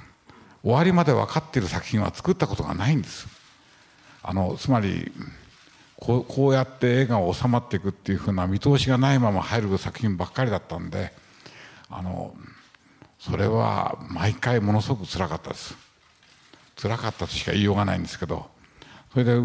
[0.63, 3.27] 終わりまで分かっている作品は作ったことがないんです。
[4.23, 5.11] あのつまり
[5.97, 11.13] こうこうやって映画が収まっていくっていうふうな見通しがないまま入る作品ばっかりだったんで
[11.91, 12.35] あの
[13.19, 15.84] それは毎回ものすごくつらかったです。
[16.75, 18.47] つらかったとしか言いようがないんですけど
[19.11, 19.39] それで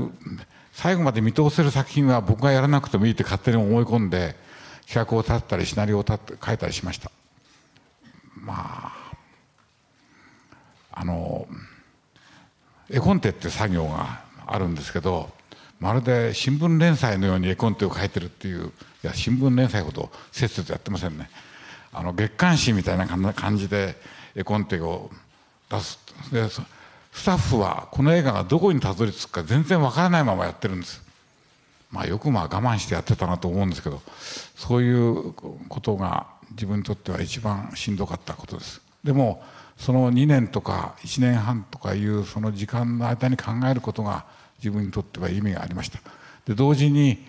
[0.72, 4.36] 最後まで見通せる作品は僕がやらなくてもいいって勝手に思い込んで
[4.86, 7.10] 企画を立てたりシナリオを立って書いたりしました。
[8.36, 9.12] まあ
[10.92, 11.46] あの
[12.88, 15.30] 絵コンテって作業があるんですけど
[15.78, 18.70] まるで新聞連載のように絵コンテを書いてるっていうい
[19.06, 21.30] や新聞連載ほどせっせとやってませんね。
[21.92, 23.96] あの月刊誌みたいな感じで
[24.34, 25.10] 絵コンテを
[25.70, 25.98] 出す
[26.32, 26.48] で
[27.12, 31.02] スタッフはこの映画がどこにたどり着くか全然わからないままやってるんです。
[31.90, 34.00] まあよくまあ我慢してやってたなと思うんですけど
[34.54, 38.80] そういうことが自分にとっては一番しんどかったことです。
[39.02, 39.42] でも
[39.76, 44.24] その2年とか1年半とかいうその時間の間に考えることが
[44.58, 45.98] 自分にとっては意味がありました。
[46.46, 47.26] で同時に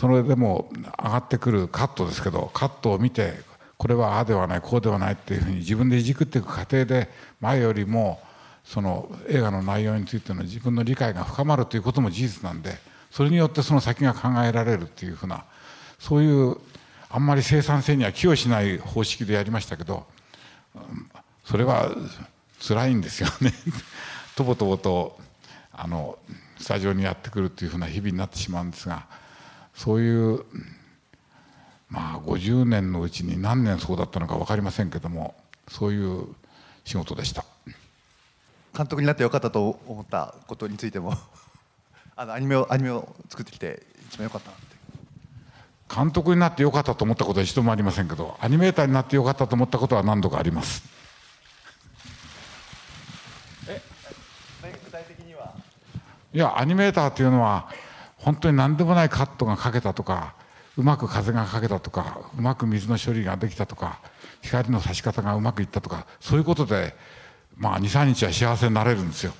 [0.00, 0.70] それでも
[1.02, 3.34] 上がってくるカットですけどカットを見て
[3.76, 7.10] これはああではないこうではないっていうふうに自分でいじくっていく過程で
[7.40, 8.20] 前よりも
[8.64, 12.76] その映画の内容についての自分の理解が深まるということも事実なんで
[13.10, 15.44] それによってその先が考えられるっていうふうな
[15.98, 16.56] そういう
[17.10, 20.06] あんまり生産性には寄与しない方式でやりましたけど
[21.44, 21.90] それは
[22.66, 23.52] 辛いんですよね。
[24.34, 25.18] とぼとぼと
[25.72, 26.18] あの
[26.58, 29.06] スタジオにやってくるっていうふうな日々になってしまうんですが
[29.74, 30.44] そういう
[31.88, 35.36] まあ50年のうちに何年そうだったのか分かりませんけども
[35.68, 36.26] そういう
[36.84, 37.44] 仕事でした。
[38.76, 41.14] 監督になってよかったと思ったことについても
[42.16, 44.74] あのアニメをアニメを作ってきて一番よかったなって。
[45.94, 50.82] 監督になってよかったと思ったことは一度もありませんけどアニメーターになってよかったと思ったことは何度かあります。
[56.32, 57.68] いやアニメーターっていうのは
[58.16, 60.34] 本当に何でもないカットが描けたとか
[60.76, 64.00] うまく風がかけたとかうまく水の処理ができたとか
[64.42, 66.96] 光の差し方がうまくいったとかそういうことで
[67.56, 69.32] まあ23日は幸せになれるんですよ。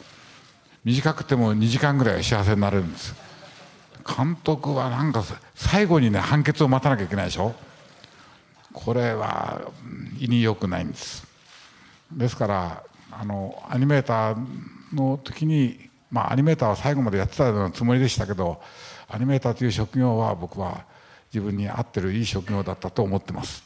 [0.84, 3.14] 短くても2時間ぐらいは幸せになれるんです
[4.06, 7.54] 監督はなんか最後にね判決を待たなきゃいけないでしょ？
[8.72, 9.62] これは
[10.18, 11.26] 胃に良くないんです。
[12.12, 14.36] ですからあのアニメーター
[14.92, 18.60] の時にまあアニメーターは最後までやってたようなつもりでしたけど
[19.08, 20.84] アニメーターという職業は僕は
[21.32, 23.64] 自分に合ってるいい職業だったと思ってます。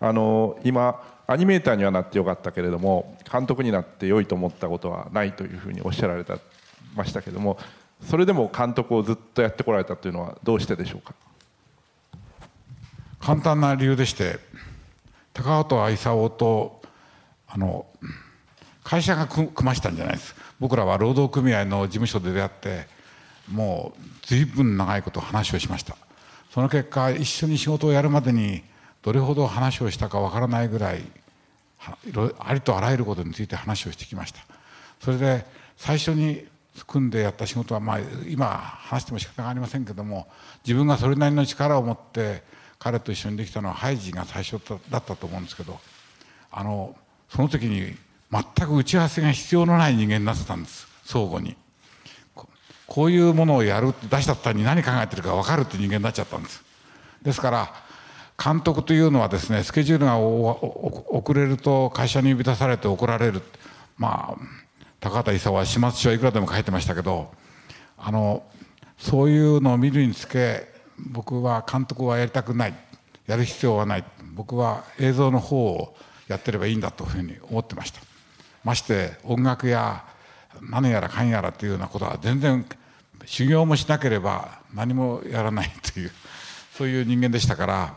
[0.00, 6.38] あの今アニメーターにはなってよかったけれども監督になって良いと思ったことはないというふうにおっしゃられた
[6.96, 7.56] ましたけども
[8.08, 11.14] それでも監督をずっとやってこられたというのはどうしてでしょうか？
[13.20, 14.38] 簡単な理由でして
[15.32, 16.82] 高畑勲と
[17.46, 17.86] あの
[18.82, 20.34] 会社が組ましたんじゃないです。
[20.58, 22.86] 僕らは労働組合の事務所で出会って
[23.52, 25.96] もう随分長いこと話をしました。
[26.52, 28.62] その結果一緒に仕事をやるまでに
[29.02, 31.02] どれほど話をしたかわからないぐらい
[32.38, 34.40] ありとあらゆることについて話をしてきました。
[35.00, 35.46] それで
[35.76, 36.46] 最初に
[36.86, 37.98] 組んでやった仕事は、まあ、
[38.28, 40.28] 今話しても仕方がありませんけども
[40.64, 42.42] 自分がそれなりの力を持って
[42.78, 45.78] 彼と一緒にできたのはハイジが最初だったと思うんですけど
[46.50, 46.96] あの
[47.28, 47.94] その時に
[48.30, 51.56] 全く打ち合わせが必要のない人間になってたんです相互に。
[52.86, 56.64] こういうものをやるって出したったに何考えてるか分かるって人間になっちゃったんです。
[57.22, 57.72] ですから
[58.42, 63.42] 監督というのはですねスケジュールが遅れると会社に呼び出されて怒られる。
[63.98, 64.42] まあ
[65.00, 67.32] 高畑勲は始末書はいくらでも書いてましたけど
[67.96, 68.42] あの
[68.98, 70.68] そういうのを見るにつけ
[70.98, 72.74] 僕は監督はやりたくない。
[73.26, 74.04] やる必要はない。
[74.34, 75.94] 僕は映像の方を
[76.26, 78.00] やってればいいんだというふうに思ってました。
[78.64, 80.04] まして音楽や
[80.60, 82.66] 何やらかんやらというようなことは全然
[83.24, 86.10] 修行もしなければ何もやらないという
[86.76, 87.94] そういう人間でしたから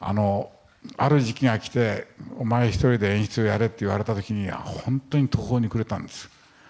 [0.00, 0.50] あの
[0.96, 2.06] ある時期が来て
[2.38, 6.28] 「お前一人で演出をやれ」って言われた時に本当に途方に暮れたんです。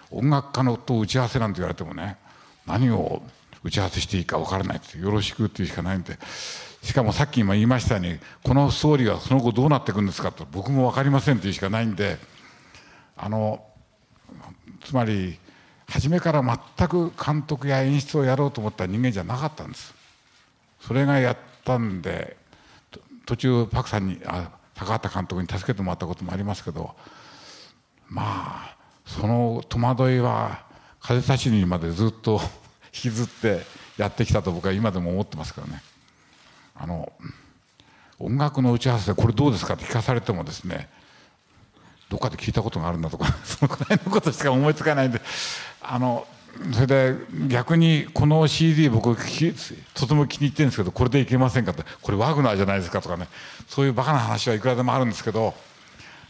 [0.09, 2.17] 音楽家のと打ち合わせなんて言われてもね
[2.65, 3.21] 何を
[3.63, 6.17] 打ち合わせしていいか分からないってよろしくっていうしかないんで
[6.81, 12.17] しかもさっき今言いましたようにこのストーリーはその後どうなっていくんですかと僕も分かりませんっていうしかないんで
[13.17, 13.63] あの
[14.85, 15.37] つまり
[15.89, 16.41] 初めから
[16.77, 19.93] 全く監督や演出をやろうと思った人間じゃなかったんです。
[20.81, 22.37] それがやったんで
[23.27, 26.95] 途中パクさんにあ高畑監督に助けてもらったこともありますけど
[28.07, 30.65] まあその戸惑いは
[31.01, 32.39] 風立ちにまでずっと
[32.93, 33.63] 引きずって
[33.97, 35.83] やってきたと僕は今でも思ってますからね。
[36.73, 37.11] あの
[38.19, 40.89] 音楽の打ち合わせでこれどうですかって聞かされてもですね
[42.09, 45.21] どっかで聞いたことがあるんだとか そのくらいのことしか思いつかないんで
[45.81, 46.27] あの
[46.73, 47.15] それで
[47.47, 49.15] 逆にこの CD 僕
[49.93, 53.27] とても気に入ってるんですけどこれでいけませんかってこれワグナーじゃないですかとかね
[53.67, 55.53] そういうバカな話はいくらでもあるんですけど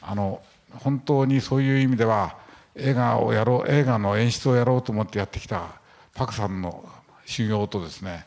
[0.02, 0.42] あの
[0.74, 2.36] 本当にそういう意味では
[2.76, 5.68] 映画をやろう映画の演出をやろうと思ってやってきた
[6.14, 6.84] パクさんの
[7.26, 8.26] 修行とですね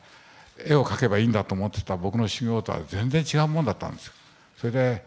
[0.64, 4.12] 絵を描けばいいんだと思ってた僕の修行とは全然違うもんだったんですよ。
[4.58, 5.04] それで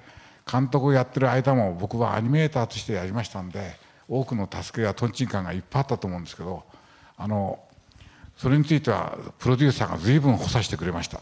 [0.51, 3.77] 監督をやってる間も僕はアニメーターとしてやりましたんで
[4.09, 6.63] 多くの助けやとんちんかんがいっぱいあったと思うんですけど
[7.23, 7.57] あの
[8.35, 11.21] それについてはプロデューサーが随分補佐してくれました。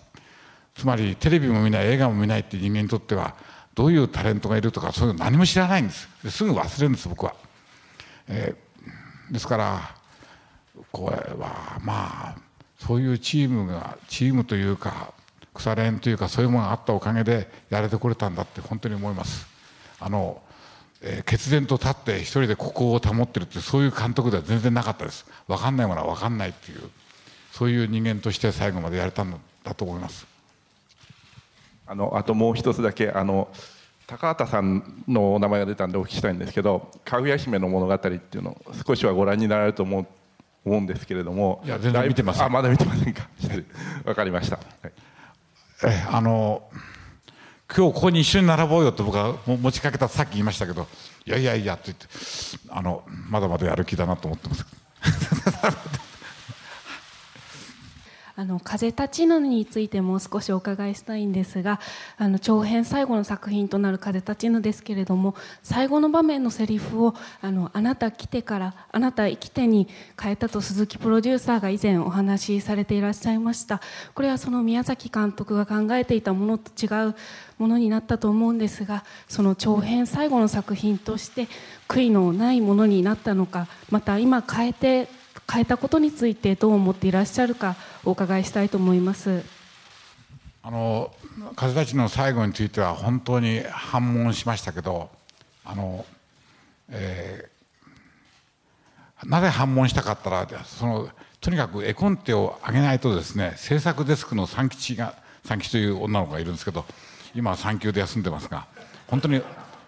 [0.73, 3.35] つまりテレビも見ない映画も見ないって人間にとっては
[3.75, 6.09] どういうタレントがいるとかそういうの何も知らないんです。
[6.31, 7.35] すぐ忘れるんです僕は、
[8.27, 9.95] えー、ですから
[10.91, 12.35] これはまあ
[12.79, 15.13] そういうチームがチームというか
[15.53, 19.45] 腐れ縁というかそういうものがあったおかげでやれてこれたんだって本当に思います。
[19.99, 20.41] あの
[21.03, 25.25] えー、決然と立って一人でここを保ってるってそういう監督では全然なかったです。
[25.47, 26.81] 分かんないものは分かんないっていう
[27.51, 30.27] そういう人間として最後までやれたんだと思います。
[31.87, 33.49] あのあともう一つだけあの
[34.07, 40.07] 高畑さんのお名前が出たんでお聞きしたいんですけど「かぐや姫の物語」っていうのを少しはご覧になられると思う
[40.63, 42.45] 思うんですけれどもいや全然見てません。
[42.45, 43.27] あまだ見てませんか？
[44.05, 44.91] わかりました、はい、
[45.85, 46.61] えあの
[47.75, 50.87] 今日ここに一緒に並ぼうよと僕は持ちかけたさっき言いましたけど
[51.25, 52.05] いやいやいやって言って
[52.69, 54.65] あのまだまだやる気だなと思ってます。
[58.41, 61.79] あの風立ちぬについてもう少しお伺いしたいんですが
[62.17, 69.87] あの長編最後の作品となる「風立ちぬ」ですけれども最後の場面のセリフをあの「あなた来てからあなた生きて」に
[70.19, 73.79] 変えたと鈴木プロデューサーが以前お話しされていらっしゃいました。
[74.15, 77.15] これはその宮崎監督が考えていたものと違う
[77.59, 81.47] ものになったと思うんですがその長編最後の作品として
[81.87, 85.20] 悔いのないものになったのかまた今変えて
[85.51, 87.75] 変えたことについてどう思っていらっしゃるか
[88.05, 89.43] お伺いしたいと思います。
[90.63, 91.11] あの
[91.55, 95.09] 風立ちの最後については本当に反問しましたけど
[95.65, 96.05] あの、
[96.89, 106.85] えー、なぜ反問したかったらそのとにかく絵コンテを上げないとですね制作デスクの三吉が三吉という女の子がいるんですけど
[107.33, 108.67] 今は産休で休んでますが
[109.07, 109.41] 本当に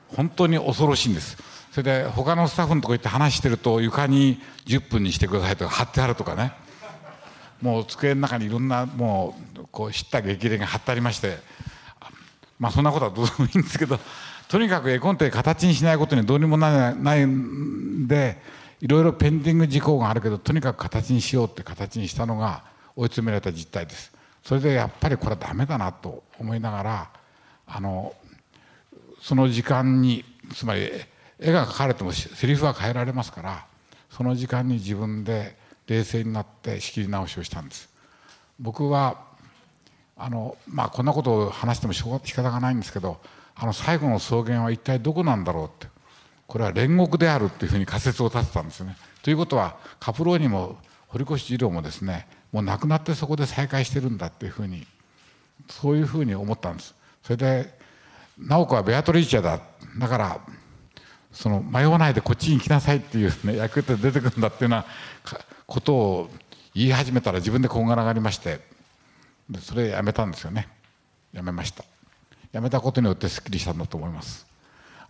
[0.08, 1.53] 本当に恐ろしいんです。
[1.74, 6.54] それで他のスタッフのとこ行って話してると床に10分にしてくださいとか貼ってあるとかね。
[7.64, 11.40] もう机の中にいろんなもうこう知った激励が貼ってありまして。
[12.60, 14.00] まあそんなことはどうでもいいんですけど
[14.48, 18.38] とにかく絵コンテ形にしないことにどうにもならないんで
[18.80, 22.64] いろいろペンディング事項があるけどとにかく形にしようって形にしたのが
[22.96, 24.14] 追い詰められた実態です。
[24.44, 27.10] それでやっぱりこれはダメだなと思いながら
[27.66, 28.14] あの
[29.20, 30.92] その時間につまり
[31.44, 33.66] 絵が描かれてもセリフは変えられますから
[34.10, 35.56] その時間に自分で
[35.88, 37.90] 冷静になって仕切り直しをしたんです
[38.60, 39.20] 僕は
[40.16, 43.20] あのまあこんなことを話しても仕方がないんですけど
[43.56, 45.88] あの最後の草原は一体どこなんだろうって
[46.48, 48.96] これは煉獄であるっていうふうに仮説を立てたんですね。
[49.22, 50.78] ということはカプローニも
[51.08, 54.86] 堀越二郎もですねもう亡くなってそこで再会してるんだっていうふうに
[55.70, 56.96] そういうふうに思ったんです。
[57.24, 57.78] それで
[58.38, 59.60] 直子はベアトリーチェだ
[59.98, 60.40] だから
[61.34, 64.86] その迷わないでこっちに来なさいっていう、ね、 役って出てくるんだっていうような
[65.66, 66.30] ことを
[66.74, 68.62] 言い始めたら自分でこんがらがりまして
[69.50, 70.70] でそれやめたんですよね。
[71.34, 71.84] やめました。
[72.52, 74.46] やめたことによってすっきりしたんだと思います。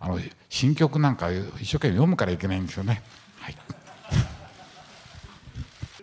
[0.00, 0.18] あの
[0.48, 3.02] 新曲なんか一生懸命読むからいけないんですよね、
[3.40, 3.56] はい、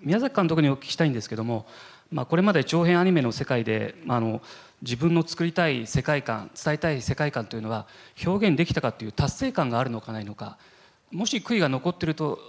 [0.01, 1.67] 宮崎監督にお聞きしたいんですけども、
[2.11, 4.41] まあ、これまで長編アニメの世界で、まあ、あの
[4.81, 7.87] 自分の作りたい世界観伝えたい世界観というのは
[8.25, 10.57] 表現できたかという達成感があるのかないのか
[11.11, 12.39] もし悔いが残ってると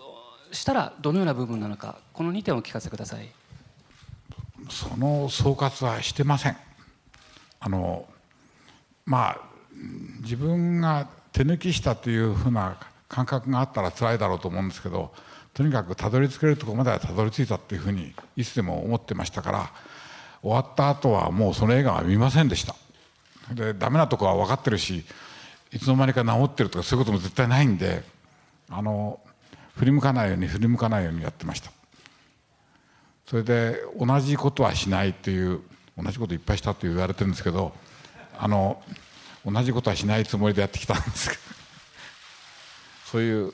[0.50, 3.28] したらどのような部分なのかこの2点をお聞かせください。
[4.70, 6.56] その総括はしてません。
[7.58, 8.06] あの
[9.04, 9.40] まあ
[10.20, 12.76] 自分が手抜きしたというふうな
[13.08, 15.12] 感覚があったら辛いだろうと思うんですけど
[15.54, 19.72] とにかくたどり着けるところまではたどり着いたっていうふうにいつでも思ってましたから
[20.40, 22.74] 終わった後はもうその映画は見ませんでした。
[23.52, 25.04] でダメなとこは分かってるし
[25.72, 28.02] いつの間にか治ってるとかそういうことも絶対ないんで
[28.70, 29.20] あの
[29.76, 31.70] 振り向かないように振り向かないようにやってました。
[33.26, 35.60] それで同じことはしないっていう
[35.96, 37.72] 同じこといっぱいしたって言われてるんですけど
[38.38, 38.82] あの
[39.44, 41.42] 同じことはしないつもりでやってきたんですけど
[43.06, 43.52] そういう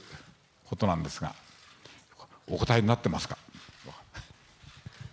[0.65, 1.35] ことなんですが。
[2.51, 3.37] お答えになってますか？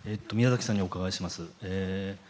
[0.08, 2.26] えっと、宮崎さんにお伺いします、えー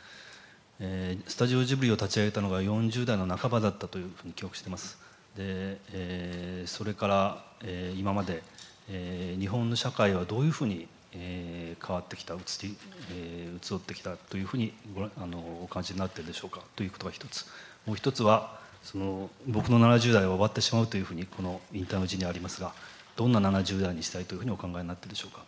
[0.80, 4.98] えー、スタジオジブリを立ち上げたのが40代の半ばだったというふうに記憶してます。
[5.36, 8.42] で、えー、それから、えー、今まで、
[8.88, 12.76] えー、日本の社会はどういうふうに、えー、変わってきた移り、
[13.12, 16.61] えー、移ってきたというふうにごあのお感じになっているでしょうか？
[16.76, 17.44] ということが一つ。
[17.84, 22.72] もう一つはその僕の70代は終わってしまうというふうにこのインターの字にありますが
[23.17, 25.43] どんな70代にしたいというふうにお考えになってるでしょうか？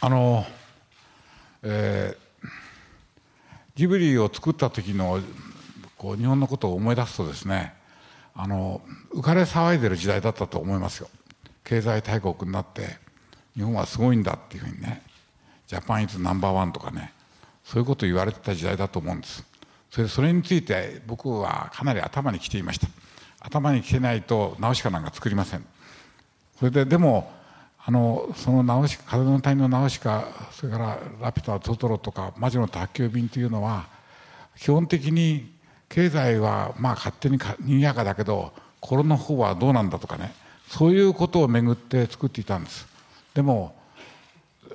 [0.00, 0.46] あの、
[1.62, 2.48] えー、
[3.74, 5.20] ジブリを作った時の
[5.96, 7.74] こう日本のことを思い出すとですね
[8.34, 8.80] あの
[9.12, 11.08] 浮かれ騒いでる時代だったと思いますよ。
[11.64, 12.96] 経済大国になって
[13.54, 15.02] 日本はすごいんだっていうふうにね
[15.66, 17.12] ジャパンイズナンバーワンとかね
[17.64, 19.44] そういうことを言われてた時代だと思うんです。
[19.90, 22.86] それそれについて僕はかなり頭にきていました。
[23.40, 25.64] 頭にきてないとナウシカなんか作りません。
[26.58, 27.32] それででも
[27.84, 33.86] あのそのナウシカ風の谷のナウシカそれからラピュタトトロとか魔女の宅急便というのは
[34.56, 35.52] 基本的に
[35.88, 40.34] 経済はまあ勝手ににぎやかだけど心の方はどうなんだとかね
[40.68, 42.86] そういうことをめぐって作っていたんです。
[43.34, 43.74] でも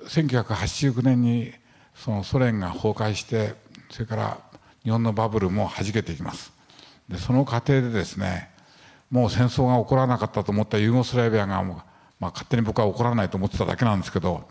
[0.08, 1.54] 1989年に
[1.96, 3.54] そのソ連が崩壊して
[3.92, 4.38] それから
[4.84, 6.52] 日本のバブルもはじけていきます。
[7.08, 8.50] でその過程でですね
[9.14, 11.84] もう戦争が起こらなかったと思ったユーゴスラビアが、ま
[12.20, 14.50] あ、勝手に僕は起こらないと思ってただけなんですけど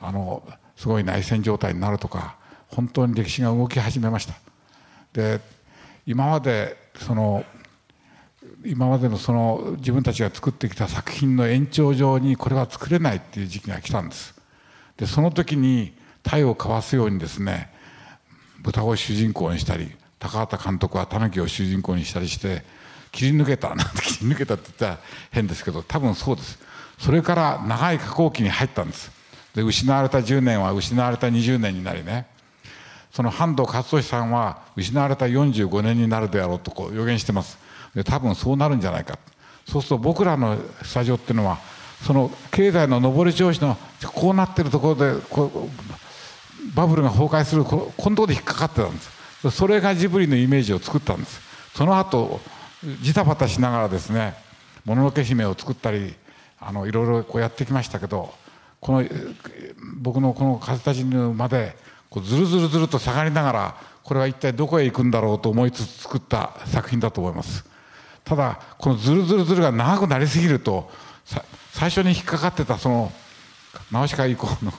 [0.00, 0.42] あの
[0.76, 2.36] すごい内戦状態になるとか
[2.68, 4.32] 本当に歴史が動き始めました。
[5.12, 5.40] で
[6.06, 7.44] 今までその
[8.64, 14.34] 今までのその自分たちが作ってきた作品の延長上にこれは作れないっていう時期が来たんです。
[14.96, 15.92] でその時に
[16.22, 17.70] 体を交わすようにですね
[18.60, 22.64] 豚を主人公にしたり高畑監督はタヌキを主人公にしたりして
[23.12, 24.98] 切り抜けたなんて切り抜けたって言ったら
[25.30, 26.58] 変ですけど多分そうです。
[26.98, 29.10] それから長い下降期に入ったんです。
[29.54, 32.26] で失われた10年は失われた20年になりね。
[33.12, 37.58] その半藤勝利さんは失われた45年になるであろうとこう予言してます。
[37.94, 39.18] で多分そうなるんじゃないか。
[39.66, 41.58] そうすると僕らのスタジオっていうのは
[42.04, 43.76] その経済の上り調子の
[44.14, 49.50] こうなってるところでこうバブルが崩壊するこのところで引っかかってたんです。
[49.50, 51.40] それがジブリのイメージを作ったんです。
[51.74, 52.40] その後
[53.02, 54.34] ジタバタしながらですね
[54.84, 56.14] もののけ姫を作ったり
[56.60, 58.32] あのいろいろこうやってきましたけど
[58.80, 59.08] この
[59.96, 61.76] 僕のこの「風立ちぬ」まで
[62.10, 67.64] こうずるずるずると下がりながらこれは一体どこへ行くんだろうと思いつつ作った作品だと思います。
[68.24, 70.90] ただこのずるずるずるが長くなりすぎると
[71.72, 73.12] 最初に引っかかってたその
[73.90, 74.72] 直しか以降の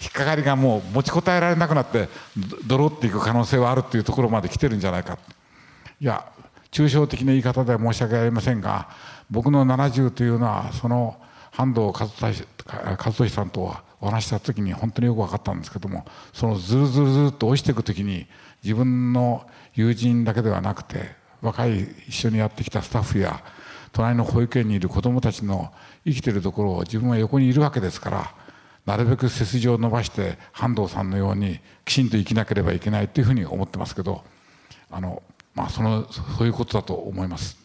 [0.00, 2.08] 引っかかりがもう持ちこたえられなくなって
[2.66, 5.18] ドロっていく可能性はあるっていうところまで来てるんじゃないか。
[6.00, 6.26] いや
[6.76, 8.90] 抽象的な言い方では申し訳ありませんが
[9.30, 11.16] 僕の70というのはその
[11.50, 12.06] 半藤和
[13.12, 16.04] 俊さんとお話した時に本当によく分かったんですけども
[16.34, 18.26] そのずるずるずると落ちていく時に
[18.62, 23.42] 自分の友人だけではなくて若い一緒にやってきたスタッフや
[23.92, 25.72] 隣の保育園にいる子どもたちの
[26.04, 28.34] 生きてるところを自分は横にいるわけですから
[28.84, 34.22] なるべく背筋を伸ばして半藤さんのようにきちんと生きなければいけないというふうに思ってますけど
[34.90, 35.22] あの、
[35.56, 37.56] まあ、そのそういうことだと思います。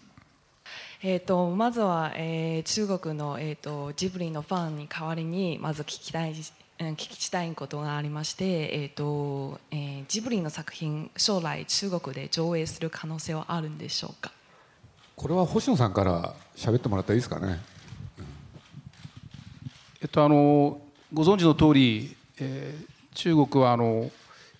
[1.04, 14.32] えーと、まずは、えー、中国の、えーと、ジブリのファンに代わりにまず聞きたい聞きたいことがありまして、えーとえー、ジブリの作品将来中国で上映する可能性はあるんでしょうか？
[15.16, 17.60] これは星野さんから喋ってもらったらいいですかね？
[20.02, 20.82] えっとあの
[21.14, 24.10] ご存知の通り、えー、中国はあの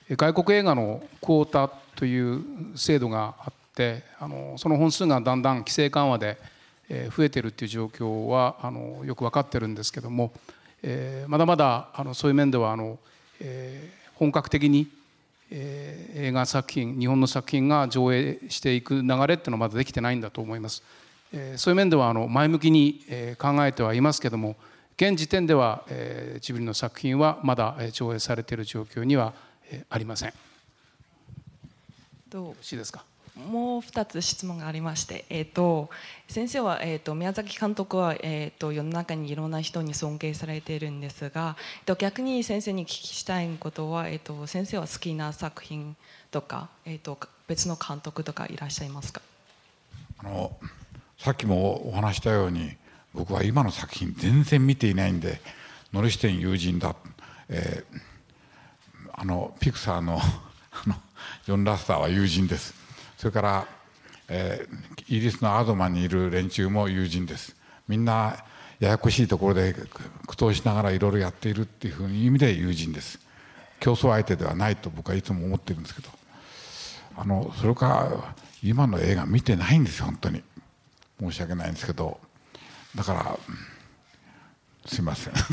[0.10, 1.72] 外国映画のクオータ
[2.02, 2.44] という
[2.76, 6.36] 制度があってあのその本数がだんだん規制緩和で、
[7.16, 10.32] 増えてるっていう状況はあのよく分かってるんですけども、
[10.82, 12.98] えー、まだまだあのそういう面ではあの、
[13.40, 14.88] えー、本格的に、
[15.52, 20.82] えー、映画作品日本の作品が上映していく流れっていうのはまだできてないんだと思います。
[21.32, 24.56] えー、そういう面ではあの前向きに、え、考えてはいますけども
[24.98, 29.34] 現時点では、えー、ジブリの作品はまだ上映されている状況には、
[29.72, 30.34] え、ありません。
[32.32, 33.04] どうしいですか？
[33.36, 35.90] もう2つ質問がありまして、えーと、
[36.28, 45.96] 先生は、えーと、宮崎監督は、えーと、世の中にいろんな人に尊敬されているんですが、えー、と逆に先生に聞きしたいことは、えー、と先生は好きな作品
[46.30, 47.18] とか、えー、と
[47.48, 49.22] 別の監督とかいらっしゃいますか？
[50.20, 50.58] あの
[51.18, 52.76] さっきもお話したように
[53.14, 55.42] 僕は今の作品全然見ていないんで
[55.94, 56.96] ノリシテン友人だ、
[57.50, 60.96] えー、あのピクサーのあの
[61.46, 62.74] ジョン・ラスターは友人です。
[63.18, 63.68] それから、
[64.28, 67.56] えー、イギリスのアドマンにいる連中も友人です。
[67.88, 68.44] みんな
[68.80, 69.76] ややこしいところで
[70.26, 73.20] 苦闘しながらいろいろやっているっていうふうに意味で友人です。
[73.80, 76.10] 競争相手ではないと僕はいつも思ってるんですけど。
[77.16, 80.42] あのそれから今の映画見てないんですよ本当に。
[81.20, 82.20] 申し訳ないんですけど。
[82.96, 83.38] だから
[84.86, 85.34] すいません。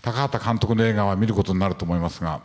[0.00, 2.40] 高畑監督の映画は見ることになると思いますが。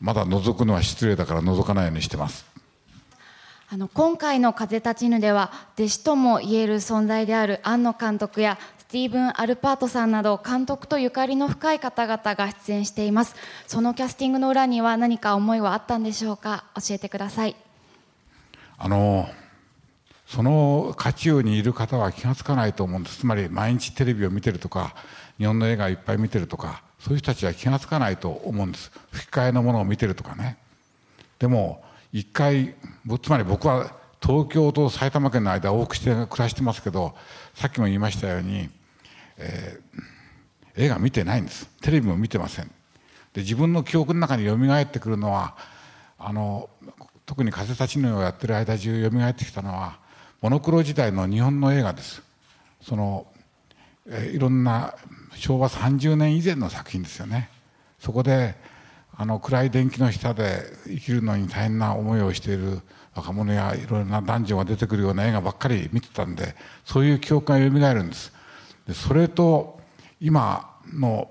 [0.00, 2.46] まだ覗くのは失礼だから覗かないようにしてます。
[3.70, 13.34] あの今回の「風立ちぬ」では弟子ともいえる存在である庵野監督やスティーブン・アルパートさんなど監督とゆかりの深い方々が出演しています。
[13.66, 16.64] そのキャスティングの裏には何か思いはあったんでしょうか？
[16.76, 17.56] 教えてください。
[18.78, 19.28] あの
[20.26, 23.18] その渦中にいる方は気が付かないと思うんです。
[23.18, 24.94] つまり毎日テレビを見てるとか
[25.36, 28.92] 日本の映画をいっぱい見てるとかそういう人たちは気が付かないと思うんです。
[29.12, 30.58] 吹き替えのものを見てるとかね。
[31.38, 31.82] でも
[32.12, 32.74] 一回
[33.22, 37.14] つまり僕は東京と埼玉県の間往復して暮らしてますけど
[37.54, 38.68] さっきも言いましたように、
[39.38, 41.70] えー、映画見てないんです。
[41.80, 42.66] テレビも見てません。
[43.32, 45.56] で自分の記憶の中によみがえってくるのは
[46.18, 46.68] あの
[47.24, 49.98] 特に「風立ちぬ」をやってる間中よみがえってきたのは
[50.42, 52.22] モノクロ時代の日本の映画です。
[52.82, 53.26] その、
[54.06, 54.94] えー、いろんな
[55.38, 57.48] 昭和30年以前の作品ですよね。
[57.98, 58.54] そこで
[59.16, 62.80] あの暗い電気の下で生きるのに大変な思いをしている
[63.14, 68.32] 若者やいろいろな男女が出てくるような映画ばっかり見てたんでそういう記憶がよみがえるんです。
[68.86, 69.80] でそれと
[70.20, 71.30] 今の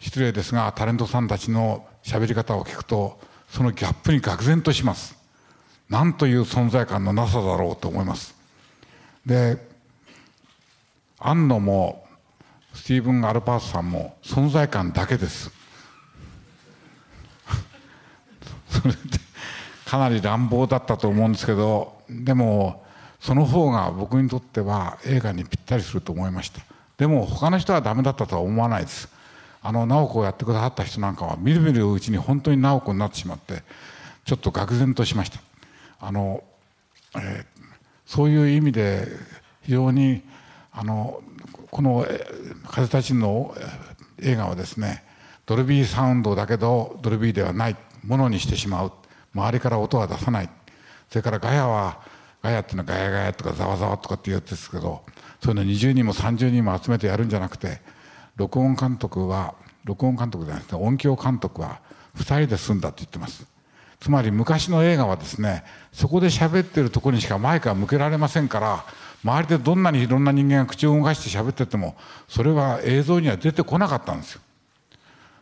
[0.00, 5.16] 失礼ですがタレントさんたちの喋り方を聞くとそのギャップに愕然とします。
[5.88, 8.34] 何という存在感のなさだろうと思います。
[9.26, 9.58] で
[11.18, 12.04] 安野も
[12.74, 15.50] スティーブン・アルパースさんも存在感だけです。
[18.70, 18.98] それで
[19.84, 22.84] かなり乱暴だったと思うんですけどでも
[23.20, 26.60] その方が僕にとっては映画にぴったりすると思いました。
[26.96, 29.08] でも他の人はダメだったとは思わないです。
[29.62, 33.62] あの直子をやってくださった人なんかはみるみるうちに本当に直子になってしまって
[34.24, 35.40] ちょっと愕然としました。
[36.00, 36.42] あの、
[37.16, 37.44] えー、
[38.06, 39.06] そういう意味で
[39.62, 40.22] 非常に
[40.72, 41.20] あの
[41.70, 42.06] この
[42.68, 43.54] 「風立ちの
[44.20, 45.04] 映画はですね
[45.46, 48.92] ドルビーサウンドだけどドルビーではないものにしてしまう。
[49.34, 50.50] 周りから音は出さない。
[51.08, 52.00] それからガヤは
[52.42, 55.02] ガヤっていうのはガヤガヤとかざわざわとかって言うんですけど
[55.42, 57.80] そういうの20人も30人も集めてやるんじゃなくて
[58.36, 59.54] 録音監督は
[59.84, 61.80] 録音監督じゃなくて音響監督は
[62.16, 63.46] 2人で済んだって言ってます。
[64.00, 65.62] つまり昔の映画はですね
[65.92, 68.84] そこで喋ってるところにしかマイクは向けられませんから
[69.22, 71.96] 周りでどんなにいろんな人間が口を動かして喋ってても
[72.28, 74.40] それは映像には出てこなかったんですよ。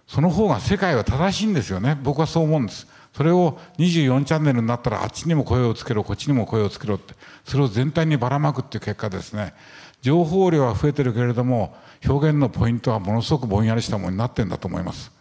[0.06, 1.98] その方が世界は正しいんですよね。
[2.02, 2.86] 僕はそう思うんです。
[3.14, 7.14] それを24チャンネルになったらあっちにも声をつけろこっちにも声をつけろって
[7.44, 9.54] それを全体にばらまくっていう結果ですね。
[10.00, 11.74] 情報量は増えてるけれども
[12.06, 15.12] 表現のポイントはものすごくぼんやりしたものになってんだと思います。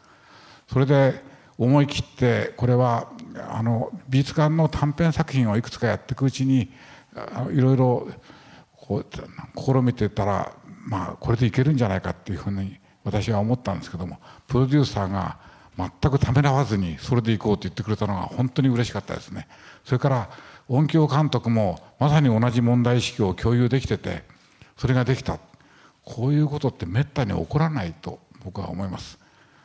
[0.71, 1.21] それで
[1.57, 3.09] 思い切ってこれは
[3.49, 6.71] あの美術館の短編作品をいくつかやっていくうちに
[7.51, 8.07] いろいろ
[8.87, 9.05] こう
[9.59, 10.53] 試みてたら
[10.85, 14.17] まあこれでいけるんじゃないかっていうふうに私は思ったんですけども
[14.47, 15.37] プロデューサーが
[15.77, 19.47] 全くためらわずにそれでいこうと言ってくれたのが本当に嬉しかったですね。
[19.83, 20.29] それから
[20.67, 24.23] 音響監督もまさに同じ問題意識を共有できてて
[24.77, 25.39] それができた。
[26.03, 29.19] こういうことってめったに起こらないと僕は思います。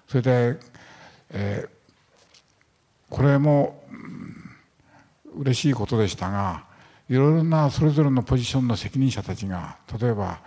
[0.09, 0.59] それで、
[1.31, 3.81] えー、これも、
[5.35, 6.65] うん、嬉しいことでしたが
[7.13, 10.41] いろいろなそれぞれのポジションの責任者たちが例えば、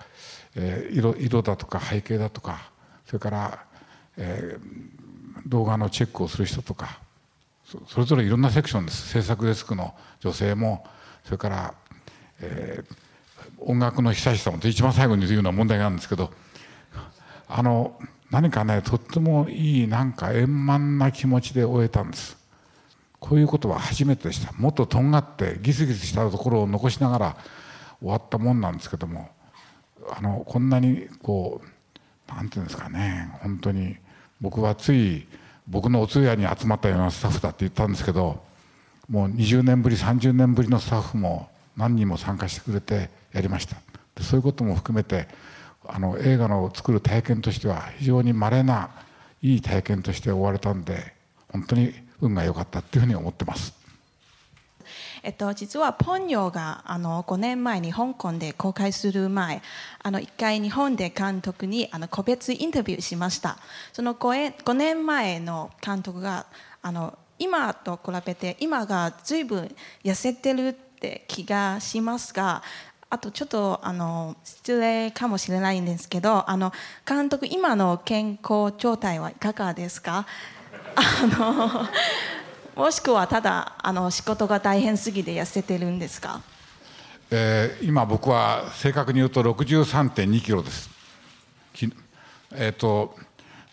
[0.55, 2.71] えー、色色だとか背景だとか
[3.05, 3.65] それから、
[4.17, 6.99] えー、動画のチェックをする人とか
[7.87, 9.09] それぞれいろんなセクションです。
[9.09, 10.87] 制作デスクの女性も
[11.23, 11.73] それから、
[12.41, 16.31] えー、音楽の久しさも一番最後に言うような問題があるんですけど
[17.47, 17.99] あの
[18.31, 22.34] 何かねとってもいいなんか円満な気持ちで終えたんです。
[23.19, 24.53] こういうことは初めてでした。
[24.53, 27.37] もっととんがってギスギスしたところを残しながら
[27.99, 29.29] 終わったもんなんですけども
[30.15, 31.67] あのこんなにこう
[32.27, 33.95] 何て言うんですかね本当に
[34.41, 35.27] 僕はつい
[35.67, 38.43] 僕のお通夜に集まったようなスタッフだって言ったんですけど
[39.09, 43.77] もう20年ぶり30年ぶりのスタッフも何人も参加してくれてやりました。
[44.15, 45.27] でそういうことも含めて
[45.87, 48.89] あの映画の作る体験としては非常に稀な
[49.41, 51.13] いい体験として終われたんで
[51.51, 53.73] 本当に運が良かったっていうふうに思ってます。
[55.23, 59.63] えっと、実はポンヨがあの5年前に香港で公開する前
[60.03, 63.57] あの1回日本で監督にあの個別インタビューしました
[63.91, 66.45] その 5, 5年前の監督が
[66.83, 72.61] あの今と比べて今が随分痩せてるって気がしますが
[73.09, 76.71] あとちょっとあの失礼かもしれないんですけどあの
[77.07, 80.27] 監督今の健康状態はいかがですか？
[80.95, 81.89] あ
[82.75, 86.41] のもしくはただあの仕事が大変すぎて痩せてるんですか、
[87.31, 90.89] えー、今僕は正確に言うと63.2キロです。
[92.57, 93.15] えーと、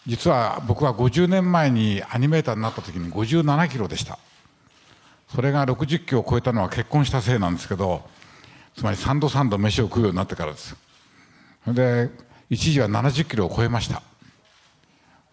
[0.06, 4.18] 実は僕は50年前にアニメーターになった時に57キロでした。
[5.28, 8.02] それが60キロを超えたのは結婚したせいなんですけど
[8.76, 10.76] つまり3度3度飯を食うようになってからです。
[11.66, 12.10] で
[12.50, 14.02] 一時は70キロを超えました。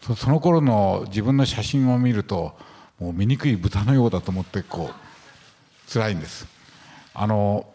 [0.01, 2.57] その頃の自分の写真を見ると
[2.99, 6.47] もう醜い豚のようだと思ってこう辛いんです。
[7.13, 7.65] あの、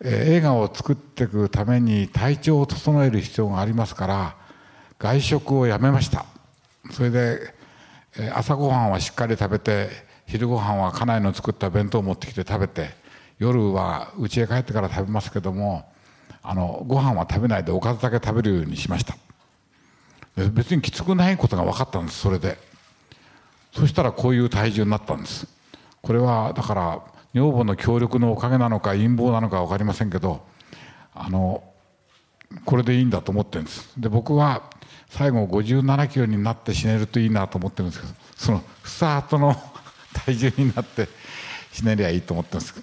[0.00, 4.36] え映画を作っていくために体調を整える必要がありますから
[4.98, 6.26] 外食をやめました。
[6.90, 7.54] それで、
[8.18, 9.88] え朝ごはんはしっかり食べて
[10.26, 12.90] 昼ごはんは家内の作った弁当を持ってきて食べて
[13.38, 15.90] 夜は家へ帰ってから食べますけども
[16.42, 19.16] あのご飯は食べないでおかずだけ食べるようにしました。
[20.36, 22.58] 別にきつくないことが分かったんですそれで。
[23.72, 25.46] そしたらこういう体重になったんです。
[26.02, 27.02] これはだから
[27.34, 30.40] 女房の協力のおかげなのか陰謀なのか分かりませんけど
[31.14, 31.62] あの
[32.64, 33.92] これでいいんだと思ってるんです。
[33.98, 34.70] で僕は
[35.08, 39.54] 最後57キロになって死ねるといいなと思ってるんですけどそのスタートの
[40.24, 41.08] 体重になって
[41.72, 42.82] 死ねりゃいいと思ってるんです。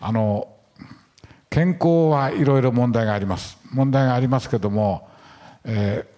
[0.00, 0.48] あの
[1.48, 3.58] 健康はいろいろ問題があります。
[3.72, 5.08] 問題がありますけども、
[5.64, 6.13] えー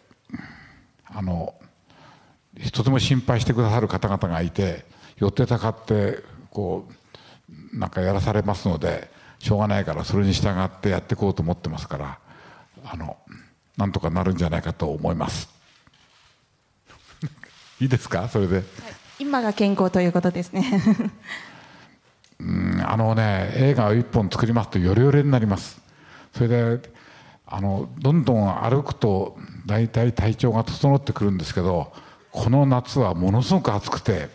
[1.18, 1.54] あの
[2.74, 4.84] とても心配してくださる方々がいて
[5.16, 6.18] 寄ってたかって
[6.50, 6.86] こ
[7.74, 12.18] うなんかやらされますのでしょうがないからそれに従ってやっていこうと思ってますから
[12.84, 13.16] あの
[13.78, 15.48] なんとかなるんじゃないかと思います。
[17.80, 18.28] いいですか？
[18.28, 18.64] それで、はい、
[19.20, 20.82] 今が健康ということですね。
[22.40, 25.80] うんあのね映画を一本作りますとヨレヨレになります。
[26.34, 26.95] それで
[27.46, 29.36] あのどんどん歩くと
[29.66, 31.92] 大体体調が整ってくるんですけど
[32.32, 34.28] この夏はものすごく暑くて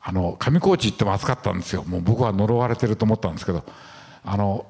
[0.00, 1.82] あの上高地行っても暑かったんですよ。
[1.84, 3.64] もう僕は呪われてると思ったんですけど
[4.24, 4.66] あの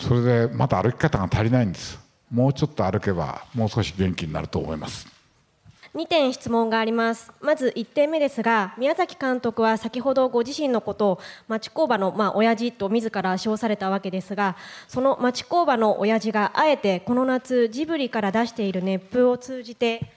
[0.00, 1.98] それでまた歩き方が足りないんです。
[2.30, 5.19] もうちょっと歩けばもう少し元気になると思います。
[5.92, 7.32] 2点質問があります。
[7.40, 20.12] まず1点目ですが宮崎監督は先ほどご自身のことを町工場のまあ親父と自ら称されたわけですがその町工場の親父があえてこの夏ジブリから出している熱風を通じて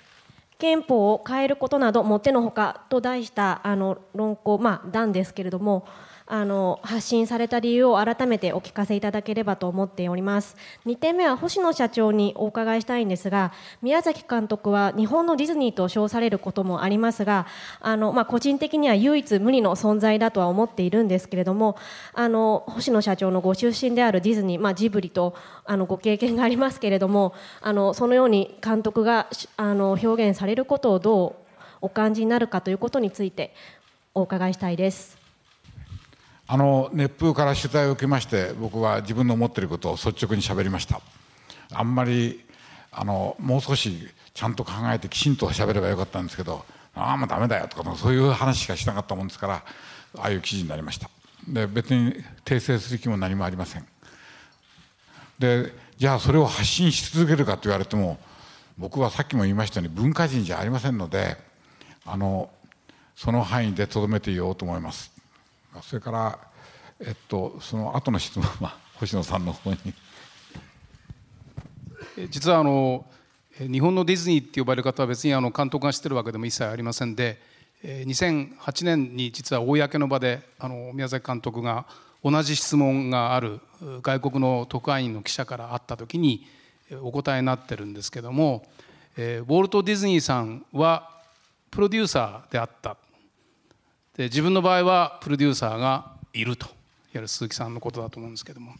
[0.59, 5.87] 憲法を変えることなどもってのほかと題したあの論考、まあ、段ですけれども
[6.25, 10.55] あの発信された理由を改めてお聞かせいただければと思っております
[10.85, 13.51] 2点目は星野社長にお伺いしたいんですが
[13.81, 17.45] 宮崎監督は日本のディズニーと称されることもありますが
[17.81, 21.77] あの、まあ、個人的には唯一無二の存在だとは思っているんですけれども
[22.13, 31.43] あの星野社長のご出身であるディズニー、まあ、ジブリとあのご経験がありますけれどもあのそのように監督があの表現されることをどう
[31.81, 33.53] お感じになるかということについて
[34.15, 35.22] お伺いしたいです。
[36.45, 41.01] あの熱風から取材を受けまして僕は自分の思っていることを率直にしゃべりました。
[41.71, 42.43] あんまり
[42.91, 49.63] あのもう少しちゃんと考えてきちんとしゃべればよかったんですけどああもうダメだよとかそういう話しかしなかったもんですから
[50.17, 51.09] ああいう記事になりました。
[51.47, 52.13] で別に
[52.45, 53.85] 訂正する気も何もありません。
[55.39, 58.19] でじゃあそれを発信し続けるかと言われても
[58.77, 61.37] 僕はさっきも言いましたように文化人じゃありませんので
[62.05, 62.49] あの
[63.15, 65.12] その範囲でとどめていようと思います。
[65.81, 66.39] それから、
[66.99, 69.77] えっと、その後の質問は 星野さんの方に。
[72.29, 73.05] 実はあの
[73.57, 77.39] 日本のディズニーって呼ばれる方は別にあの監督が知ってるわけでも一切ありませんで
[77.83, 81.85] 2008年に実は公の場であの宮崎監督が
[82.23, 83.59] 同じ質問がある
[84.01, 86.47] 外国の特派員の記者からあった時に
[87.01, 88.65] お答えになってるんですけども
[89.17, 91.09] ウォルト・ディズニーさんは
[91.69, 92.97] プロデューサーであった
[94.15, 96.67] で自分の場合はプロデューサーがいると。
[96.67, 96.73] いわ
[97.15, 98.73] ゆる鈴木さんのことだと思うんですけども。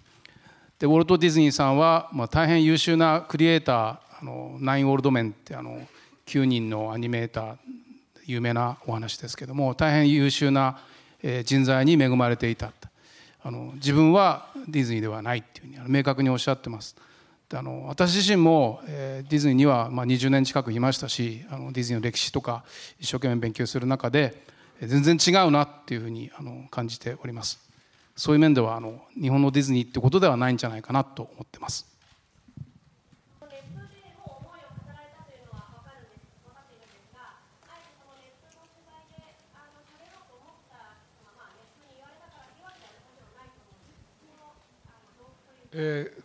[0.79, 5.87] でウォルト・ディズニーさんは、まあ、大変優秀なクリエイターあのナイン・オールドメンってあの
[6.25, 7.55] 9人のアニメーター
[8.25, 10.79] 有名なお話ですけども大変優秀な
[11.45, 12.71] 人材に恵まれていた
[13.43, 16.95] あの自分はディズニーではないっていうふうに明確におっしゃってます。
[17.49, 22.63] であの私自身も、え、ディズニーには、まあ、20年近くいましたしあのディズニーの歴史とか
[22.99, 24.43] 一生懸命勉強する中で
[24.87, 27.59] 全然違うなっていうふうにあの感じております。
[28.15, 31.87] そういう面ではあの日本のディズニーってことではないんじゃないかなと思ってます。
[45.75, 46.23] えー、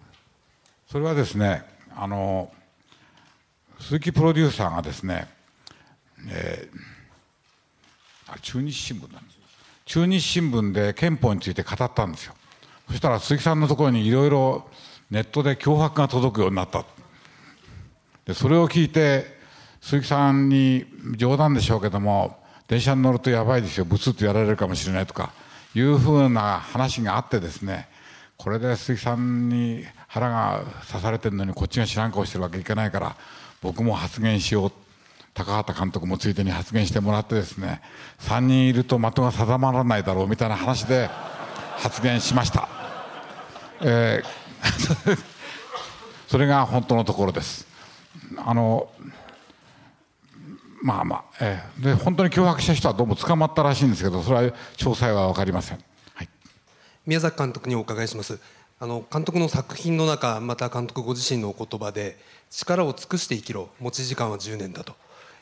[0.87, 1.65] それはですね
[1.97, 2.53] あの
[3.81, 5.27] 鈴木プロデューサーがですね、
[6.29, 6.98] えー
[8.29, 9.39] あ中日新聞なんです
[9.87, 12.35] 中日新聞で憲法について語ったんですよ。
[12.89, 14.69] そしたら鈴木さんのところにいろいろ
[15.11, 16.85] ネットで脅迫が届くようになった。
[18.27, 19.25] でそれを聞いて
[19.81, 20.85] 鈴木さんに
[21.17, 23.87] 冗談でしょうけども電車に乗るとやばいですよ。
[23.87, 25.33] ブツッとやられるかもしれないとか
[25.75, 27.89] いうふうな話があってですね
[28.37, 33.17] これで鈴木さんに腹が刺されてるのにこっちが知らん顔してるわけいけないから
[33.63, 34.73] 僕も発言しよう
[35.35, 37.81] 高畑監督もついでに発言してもらってですね
[38.21, 41.09] 3人いると的が定まらないだろうみたいな話で
[41.77, 42.69] 発言しました、
[43.81, 45.19] えー、
[46.29, 47.67] それが本当のところです。
[48.37, 48.91] あの
[50.83, 54.43] まあまあ、えー、で本当に脅迫した人はどうも捕まったらしいんですけどそれは
[54.77, 56.29] 詳細は分かりません、はい、
[57.05, 58.39] 宮崎監督にお伺いします。
[58.81, 62.17] あの監督の作品の中また監督ご自身のお言葉で
[62.49, 64.95] 力を尽くして生きろ持ち時間は10年だと。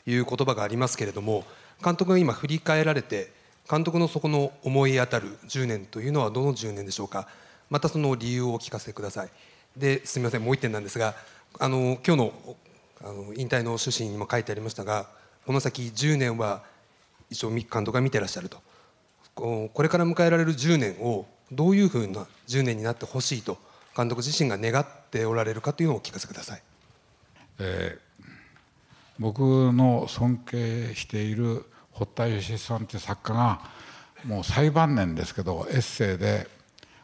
[0.07, 1.43] いう言葉がありますけれども
[1.83, 3.31] 監督が今振り返られて
[3.69, 7.27] 監督のそこの思い当たる10年というのはどの10年でしょうか。
[7.69, 9.29] またその理由をお聞かせください。
[9.75, 11.15] ですみませんもう一点なんですが
[11.59, 12.33] あの今日の
[13.01, 15.05] あの引退の趣旨にも書いてありましたが
[15.45, 16.63] この先10年は
[17.29, 18.61] 一応監督が見てらっしゃると。
[19.35, 23.59] これから迎えられる10年をどういうふうな10年になってほしいと
[23.95, 26.63] 監督自身が願っておられるかというのをお聞かせください。
[27.59, 28.06] えー
[29.19, 29.41] 僕
[29.73, 33.61] の尊敬している堀田芳さんって作家が
[34.25, 36.47] もう最晩年ですけどエッセイで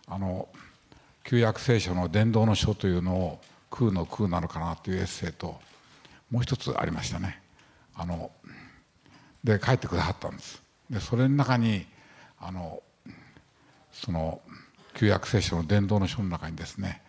[0.07, 0.47] あの
[1.23, 3.39] 旧約聖書の伝道の書というのを
[3.71, 5.59] 空の空なのかなというエッセイと
[6.29, 7.41] もう一つありましたね。
[7.95, 8.31] あの
[9.43, 10.61] で書いてくださったんです。
[10.89, 11.85] でそれの中に
[12.39, 12.81] あの
[13.91, 14.41] その
[14.93, 17.01] 旧約聖書の伝道の書の中にですね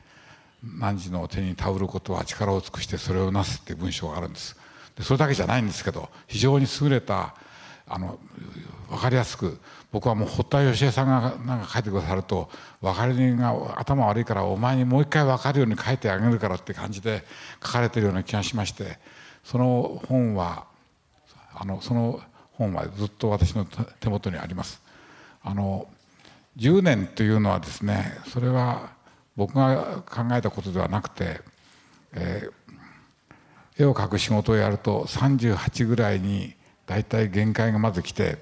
[0.62, 4.56] 汝の手に頼ることは力を尽くしてそれをなすっていう文章があるんです。
[5.00, 7.34] それだけじゃないんですけど非常に優れた
[7.86, 8.18] あの
[8.88, 9.58] 分かりやすく
[9.92, 12.48] 僕はもう堀田芳恵さんがなんか書いてくださると
[12.80, 17.24] 分かりが頭悪いからお前にもう一回分かるように書いてあげるからって感じで
[17.62, 18.98] 書かれてるような気がしまして
[19.42, 20.66] その本は
[21.54, 22.20] あのその
[22.52, 23.66] 本はずっと私の
[24.00, 24.80] 手元にあります。
[25.42, 25.86] あの
[26.56, 28.90] 10年というのはですねそれは
[29.36, 31.40] 僕が考えたことではなくて、
[32.12, 32.63] えー、
[33.78, 36.54] 絵を描く仕事をやると38ぐらいに
[36.86, 38.38] 大体限界がまず来て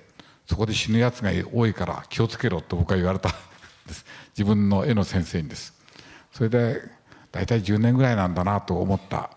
[0.46, 3.30] そこで死ぬやつが多いから気をつけろと僕は言われた
[3.86, 4.04] です。
[4.36, 5.74] 自分の絵の先生にです。
[6.32, 6.80] それで
[7.30, 9.30] 大体10年ぐらいなんだなと思った。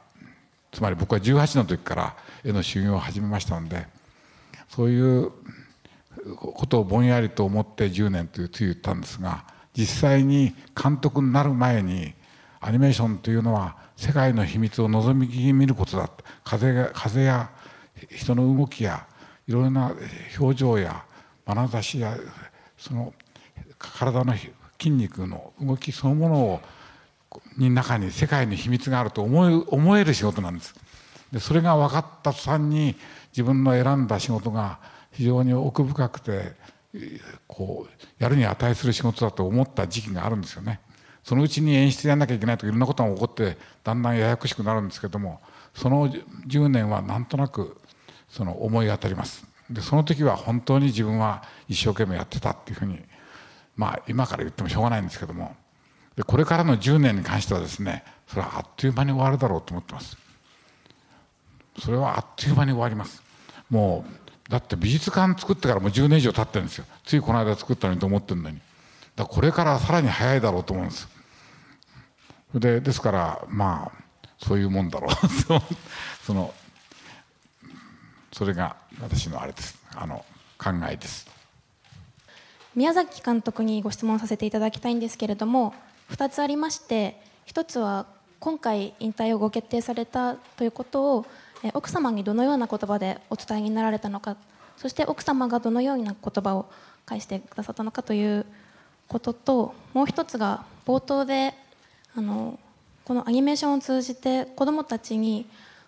[0.76, 3.88] つまり僕は18の時から絵の修行を始めましたので
[4.68, 5.32] そういう
[6.36, 12.14] ことをぼんやりと思って10年というつい言ったんですが実際に監督になる前に
[12.60, 16.10] アニメーションというのは世界の秘密を望み見ることだ
[16.44, 17.50] 風が風や
[18.10, 19.08] 人の動きや
[19.48, 19.94] いろいろな
[20.38, 21.06] 表情や
[21.46, 22.18] 眼差しや
[22.78, 23.14] その
[23.78, 24.34] 体の
[24.80, 26.62] 筋肉の動きそのものを
[27.58, 30.74] に中に世界の秘密があると思え思える仕事なんです。
[31.32, 32.96] でそれが分かった途端に
[33.32, 34.80] 自分の選んだ仕事が
[35.12, 36.54] 非常に奥深くて
[37.48, 40.80] こうやるに値する仕事だと思った時期があるんですよね。
[41.26, 45.42] そのうちに演出やんなきゃいけないとかいろんなことが起こってだんだんややこしくなるんですけども
[45.74, 47.78] その10年はなんとなく
[48.30, 49.44] その思い当たります。
[49.68, 53.00] でその時は本当に自分は一生懸命やってたっていうふうに
[53.76, 55.56] まあ今から言ってもしょうがないんですけども
[56.16, 60.16] でこれからの10年に関してはですねそれはあっという間に終わるだろうと思ってます。
[61.80, 63.24] それはあっという間に終わります。
[63.72, 64.06] も
[64.48, 66.86] うだって美術館作ってからもう10年以上経ってるんですよ。
[67.04, 68.58] ついこの間作ったのにと思ってるのに。
[69.16, 71.15] だからこれからさらに早いだろうと思うんです。
[72.60, 74.06] でですからまあ
[74.38, 75.12] そういうもんだろう。
[76.26, 76.54] その
[78.32, 79.78] それが私のあれです。
[79.96, 80.26] あの
[80.58, 81.28] 考えです。
[82.76, 85.74] 宮崎監督にご質問させていただきたいんですけれども
[86.12, 88.06] 2つありまして1つは
[88.42, 91.26] 今回引退をご決定されたということを
[91.74, 94.36] 奥様にどのような言葉でお伝えになられたのか
[94.76, 96.66] そして奥様がどのような言葉を
[97.06, 98.46] 返してくださったのかという
[99.08, 101.54] ことともう一つが冒頭で
[102.16, 102.60] あの
[103.04, 105.46] このアニメーションを通じて子どもたちに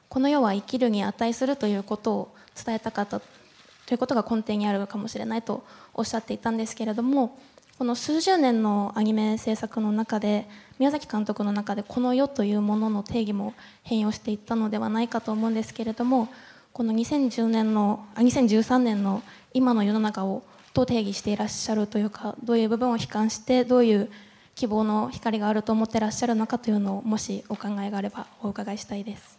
[0.09, 5.63] この世は生きるに値するということを伝えたかったということが根底にあるかもしれないと
[5.93, 7.37] おっしゃっていたんですけれども
[7.77, 10.47] この数十年のアニメ制作の中で
[10.79, 13.53] 宮崎監督の中でこの世というものの定義も
[13.83, 16.27] 変容していったのではないかと思うんですけれども
[16.73, 19.23] この2010年のあ2013年の
[19.53, 24.09] 今の世の中をどう定義していらっしゃるというかどういう部分を悲観してどういう
[24.57, 29.37] 希望の光があると思ってらっしゃるのかというのをもしお考えがあればお伺いしたいです。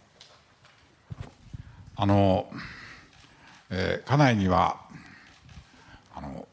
[1.97, 2.49] あの、
[3.69, 4.81] えー、家内には
[6.15, 6.47] あの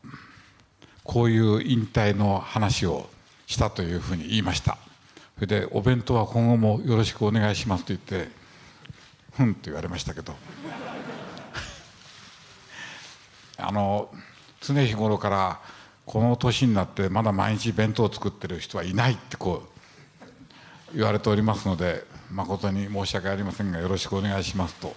[1.04, 3.08] こういう引退の話を
[3.46, 4.80] したというふうに言いました
[5.36, 8.30] それでお弁当は今後もよろしくお願いしますと言って
[9.34, 10.34] ふんと言われましたけど
[13.58, 14.10] あの
[14.62, 15.62] 常日頃から
[16.06, 19.64] この年になってまだ毎日弁当を作ってる人はいないってこ
[20.94, 24.96] う言われておりますので誠に申し訳ありませんがよろしくお願いしますと。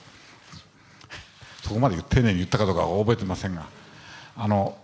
[1.63, 3.67] そこまで丁寧に言ったかどうかは覚えてませんが
[4.37, 4.79] あの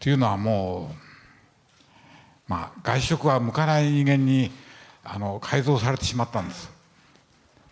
[0.00, 4.50] というのはもう、まあ、外食は向かない人間に
[5.04, 6.70] あの改造されてしまったんです。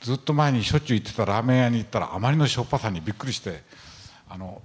[0.02, 3.62] ずっと前にしょっちゅう行ってたラーメン屋に行ったらあまりのしょっぱさにびっくりして
[4.28, 4.62] あの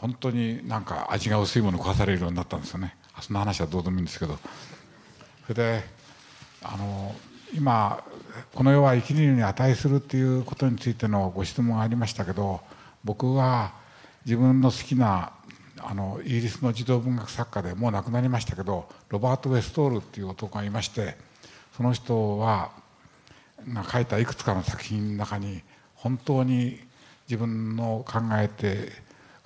[0.00, 2.96] 本当になんか味が薄いもの食わされるようになったんですよね。
[3.20, 4.38] そんな話はどうでもいいんですけど。
[5.42, 5.84] それで
[6.62, 7.14] あの
[7.54, 8.04] 今
[8.54, 12.60] この世は生きるに値するっていうことについてのご質問がありましたけど
[13.04, 13.72] 僕は
[14.26, 15.32] 自分の好きな
[15.80, 21.16] あのイギリスの児童文学作家でもう亡くなりましたけどロバート・ウェストールっていう男がいまして
[21.76, 22.72] その人は
[23.72, 25.62] が書いたいくつかの作品の中に
[25.94, 26.80] 本当に
[27.26, 28.92] 自分の考えて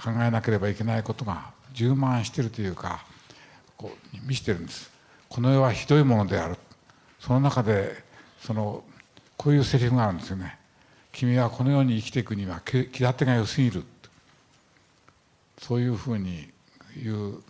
[0.03, 3.05] 考えなければいけないことが充満してるというか
[3.77, 4.91] こう見せてるんです。
[5.29, 6.57] この世はひどいものである
[7.19, 8.03] その中で
[8.41, 8.85] その
[9.37, 10.59] こういうセリフがあるんですよね。
[11.13, 13.85] 君はこの世に生きていくには気立てが良すぎる
[15.59, 16.49] そういうふうに
[16.97, 17.43] 言う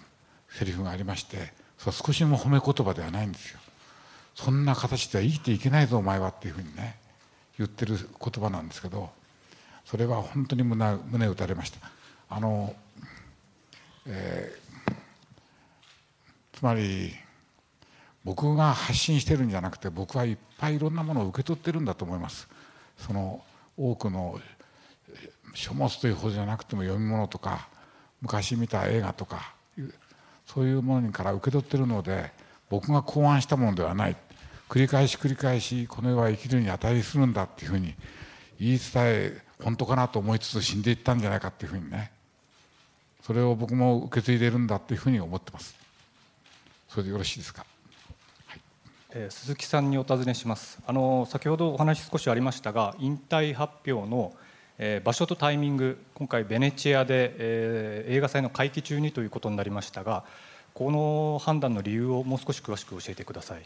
[0.51, 3.59] セリフがありましてそ少しも褒め言葉ではないんですよ
[4.35, 6.97] そんな形では生きていけないぞお前はっていうふうにね
[7.57, 9.11] 言ってる言葉なんですけど
[9.85, 11.79] それは本当に胸胸打たれました
[12.35, 12.75] あの、
[14.07, 14.93] えー、
[16.59, 17.13] つまり
[18.25, 22.49] 僕が発信してるんじゃなくて僕はいっぱいいろんなものを受け取ってるんだと思います。
[22.97, 23.45] その
[23.77, 24.41] 多くの
[25.55, 27.69] 書物というほどじゃなくても読み物とか
[28.23, 29.55] 昔見た映画とか
[30.47, 32.33] そういうものから受け取ってるので
[32.71, 34.17] 僕が考案したものではない。
[34.71, 37.95] 繰り返し繰り返しこの世は生きるに値するんだっていうふうに
[38.59, 42.12] 言い伝え本当かなと思いつつ死んでいったんじゃないかっていうふうにね。
[43.23, 45.77] それを僕も受け継いでいるんだっていうふうに思ってます。
[46.89, 47.65] それでよろしいですか？
[49.15, 50.79] え鈴木さんにお尋ねします。
[50.87, 54.35] あの先ほどお話少しありましたが引退発表の、
[54.79, 60.25] えー、場所とタイミング今回ベネチアで、えー、映画祭の会期中にということになりましたが
[60.75, 63.63] この判断の理由をもう少し詳しく教えてください。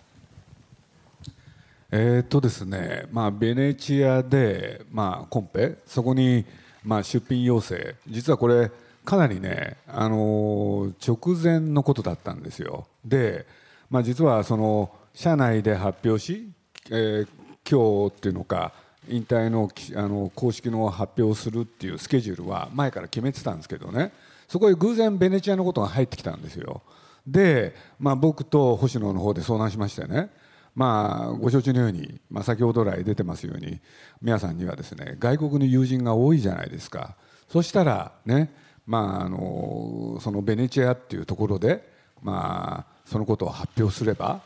[1.93, 6.45] えー、っとですね、まあ、ベネチアで、まあ、コンペそこに、
[6.83, 8.73] まあ、出品要請実はこれ
[9.07, 12.89] かなりね、あの直前のことだったんですよ。
[13.05, 13.47] で、
[13.89, 16.51] まあ、実はその社内で発表し、
[16.91, 17.29] えー、
[17.69, 18.73] 今日っていうのか
[19.09, 24.13] 引退のあの公式の発表をするっていうスケジュールは前から決めてたんですけどね。
[24.49, 26.83] そこへ偶然ベネチアのことが入ってきたんですよ。
[27.25, 30.31] で、まあ、僕と星野の方で相談しましてね。
[30.75, 33.81] まあ、ご承知のように、まあ、先ほど来出てますように
[34.21, 37.17] 皆さんにはですね外国の友人が多いじゃないですか。
[37.49, 38.53] そしたらね、
[38.87, 41.89] まあ、あのそのベネチアっていうところで、
[42.23, 44.41] まあ、そのことを発表すれば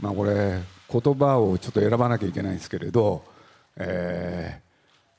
[0.00, 3.22] まあ、これ言葉をちょっと選ばなきゃいけないんですけれど、
[3.76, 4.60] え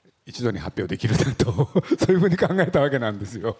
[0.05, 1.69] ー、一度に発表できるなと
[1.99, 3.55] そういうふうに考えたわけなんですよ。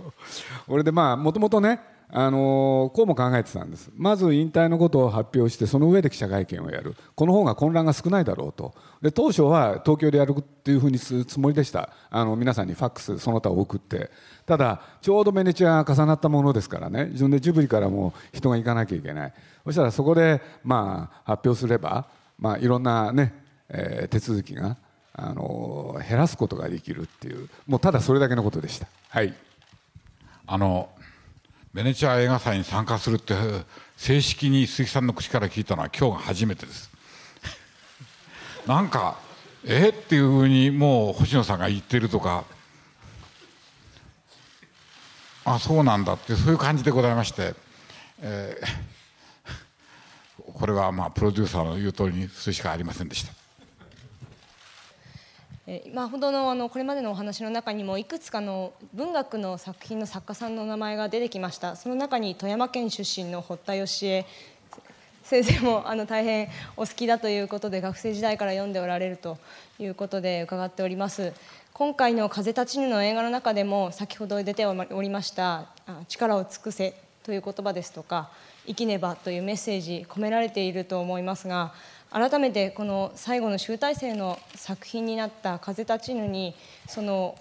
[0.68, 1.80] これでまあもともとね
[2.14, 3.90] あのこうも考えてたんです。
[3.96, 6.96] まず引退のことを発表してその上で記者会見をやる。
[7.16, 8.74] この方が混乱が少ないだろうと。
[9.02, 11.90] で当初は東京でやるっていうふうにするつもりでした。
[12.10, 14.12] あの皆さんにファックスその他を送って。
[14.46, 17.06] ただちょうどベネチアが重なったものですからね。
[17.12, 19.34] 自分でジブリからも人が行かなきゃいけない。
[19.64, 22.08] そしたらそこでまあ発表すれば、
[22.38, 23.34] まあ、いろんなね、
[23.70, 24.76] えー、手続きが
[25.14, 27.48] あの減らすことができるっていう。
[27.68, 28.88] もうただそれだけのことでした。
[29.08, 29.34] はい。
[30.46, 30.90] あの
[31.74, 33.34] ベネチア映画祭に参加するって
[33.96, 36.92] 正式に鈴木さんの口から聞いたのは今日が初めてです。
[38.68, 39.18] なんか
[39.66, 39.90] え？
[39.90, 42.44] っていうふうにもう星野さんが言ってるとか。
[45.44, 47.56] あそうなんだってそういう感じでございまして、
[48.22, 53.34] えー、これはまあプロデューサーの言う通りにするしかありませんでした。
[55.86, 61.78] 今ほどのあのこれまでのお話の中にもいくつかの文学の作品の作家さんの名前が出てきました。
[61.78, 64.26] その中に富山県出身の堀田芳恵
[65.24, 69.38] 先生もあの大変お好きだということで学生時代から読んでおられると
[69.80, 71.32] いうことで伺っております。
[71.72, 75.68] 今回の「風立ちぬ」の映画の中でも先ほど出ておりました
[76.10, 78.30] 「力を尽くせ」という言葉ですとか
[78.68, 81.74] 「生きねば」というメッセージ込められていると思いますが
[82.12, 86.54] 改めてこの最後の集大成の作品になった「風立ちぬ」に
[86.90, 87.38] その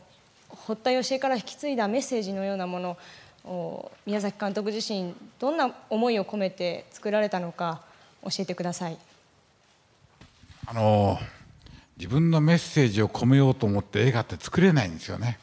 [0.48, 2.96] 堀田芳恵から引き継いだメッセージのようなもの
[3.44, 7.82] を宮崎監督自身どんな思いを込めて作られたのか
[8.22, 8.98] 教えてください。
[10.66, 11.18] あの
[11.96, 15.40] 自分のメッセージを込めようと思って映画って作れないんですよね。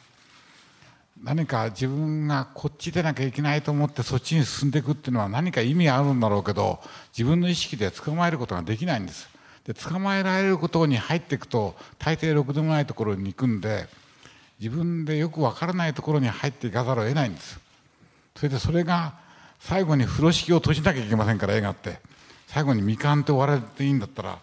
[1.22, 6.80] 何か自分がこっちでなきゃいけないと思ってそっちに進んでいくっていうのは何か意味あるんだろうけど
[7.16, 9.28] 自分の意識で捕まえることができないんです。
[9.64, 13.86] で捕まえられることに入っていくと大抵ろくでもないところに行くんで
[14.60, 17.60] 自分でよくわからないところに入っていかざるを得ないんです。
[18.36, 19.14] それでそれが
[19.60, 22.00] 最後に風呂敷を閉じなきゃいけませんから映画って。
[22.48, 24.38] 最後に未完って終われていいんだったら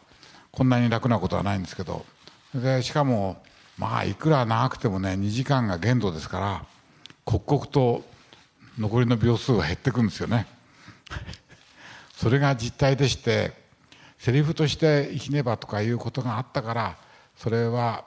[0.51, 2.05] こんなに楽なことはないんですけど。
[2.53, 3.41] でしかも
[3.77, 6.65] まあいくら長くてもね2時間が限度ですから
[7.23, 8.03] 刻々と
[8.77, 10.47] 残りの秒数が減っていくんですよね。
[12.15, 13.53] それが実態でして
[14.17, 16.97] セリフとして生きねばとかいうことがあったから
[17.35, 18.05] それは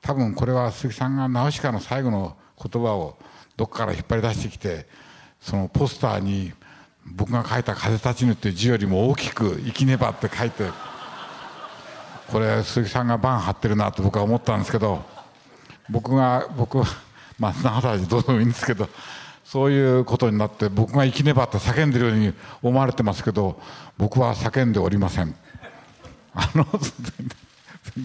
[0.00, 3.18] 多分これは鈴木さんがナウシカの最後の言葉を
[3.56, 4.86] どっかから引っ張り出してきて
[5.40, 6.52] そのポスターに
[7.06, 10.70] 僕が書いた「風立ちぬ」っていう字よりも大きく「生きねば」って書いて
[12.34, 15.04] これ鈴木さんがバン張ってるなと僕は思ったんですけど
[15.88, 16.84] 僕が僕は
[17.38, 18.88] まあ綱渡りどうでもいいんですけど
[19.44, 23.60] そういうことになって僕が生きねばって叫んでるように思われてますけど
[23.98, 25.32] 僕は叫んでおりません。
[26.34, 28.04] あの全然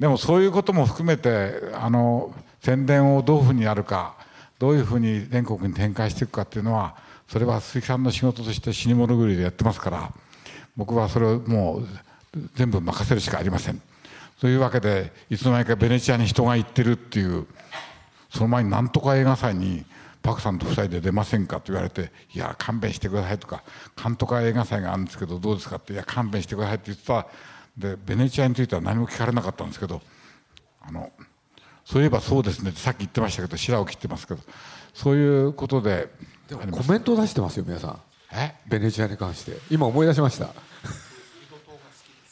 [0.00, 4.16] でもそういうことも含めてあの宣伝をどういうふうにやるか
[4.58, 6.94] どういうふうに全国に展開していくかっていうのは
[7.26, 10.12] それは鈴木さんの仕事として死に物狂いでやってますから
[10.76, 11.88] 僕はそれをもう
[12.54, 13.80] 全部任せるしかありません。
[14.40, 17.46] というわけでいつの間にかベネチアに人が行ってるっていう
[18.30, 19.84] その前になんとか映画祭に
[20.22, 23.62] パクさんと2人で出ませんかと言われて「いや勘弁してください」とか
[24.00, 27.26] 「監督映画祭があるんですけどどうですか?」って「いや勘弁してください」って言ってた。
[27.78, 30.00] でベネチアについては何も聞かれなかったんですけど
[30.80, 31.12] あの
[31.84, 34.40] そういえばそうですねってさっき言ってましたけど白を切ってますけど
[34.94, 36.08] そういうことで
[36.48, 38.00] でもコメント出してますよ皆さん。
[38.32, 38.54] え？
[38.66, 39.58] ベネチアに関して。
[39.70, 40.48] 今思い出しました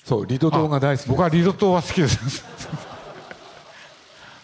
[0.04, 1.08] そうリド島が大好き。
[1.08, 2.44] 僕はリド島は好きです。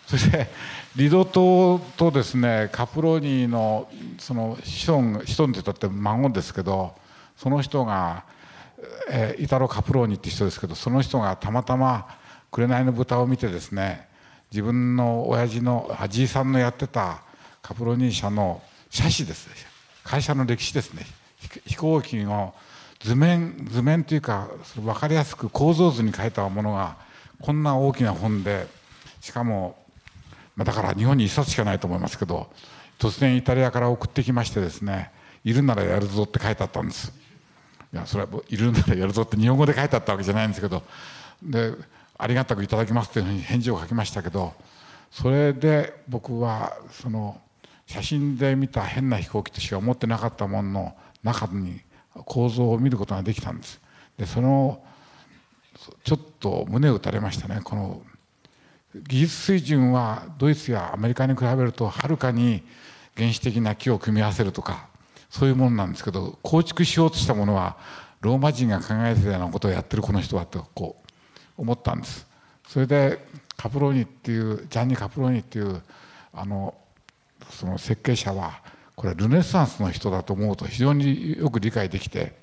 [0.08, 0.48] そして
[0.96, 3.88] リド島とですねカプローニの
[4.18, 6.96] その子孫子孫って言ったって孫ですけど
[7.36, 8.24] その人が、
[9.08, 12.06] えー、イタロ・カプローニって人ですけどその人がたまたま
[12.50, 14.08] 「紅の豚」を見てですね
[14.50, 17.22] 自分の親父のじいさんのやってた
[17.62, 18.60] カプロニー社の
[18.90, 19.48] 写真です
[20.02, 21.06] 会社の歴史ですね。
[21.66, 22.52] 飛行機の
[23.00, 26.96] 図面図面というか分かりやすく構造図に書いたものが
[27.40, 28.66] こんな大きな本で
[29.20, 29.80] しかも
[30.60, 32.50] まあ、だから日本に一冊しかないと思いますけど
[32.98, 35.10] 突然イタリアから送ってきましてですね
[35.42, 37.14] 「いるならやるぞ」って書いてあったんです。
[37.94, 40.82] いやそれはいるならやるぞって日本語で書いてあったわけじゃないんですけど
[41.42, 41.72] で
[42.18, 44.52] ありがたくいただきますっていうふうに返事を書きましたけど
[45.10, 47.40] それで僕はその
[47.86, 51.80] 写真で見た変な飛行機としか思ってなかったものの中に
[52.14, 53.80] 構造を見ることができたんです。
[54.16, 54.82] でその
[56.04, 57.60] ちょっと胸を打たれましたね。
[57.62, 58.02] この
[58.94, 62.62] 技術水準はドイツやアメリカに比べるとはるかに
[63.16, 64.88] 原始的な木を組み合わせるとか
[65.30, 67.76] そういうものなんですけど構築しようとしたものは
[68.20, 70.96] ローマ人が考えてたようなことをやってるこの人はとこ
[71.56, 72.26] う思ったんです。
[72.66, 73.24] それで
[73.56, 75.82] カプローニっていうジャンニ・カプローニっていう
[76.32, 76.74] あの
[77.50, 78.60] その設計者は
[79.00, 82.34] これルネサンスの人だと思うと非常によく理解できて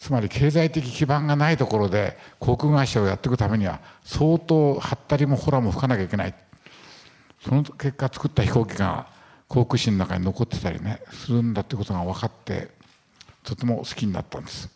[0.00, 6.34] つまり経済的基盤がないところで航空会社をやっていくためには相当はったりもホラも吹かなきゃいけない。
[7.40, 9.06] その結果作った飛行機が
[9.46, 12.68] 航空士の中に残ってたりねするんだってことが分かって
[13.44, 14.68] とても好きになったんです。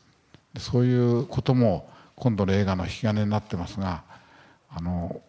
[0.61, 4.05] そういうことも今度の映画の引き金になってますが
[4.70, 5.20] あの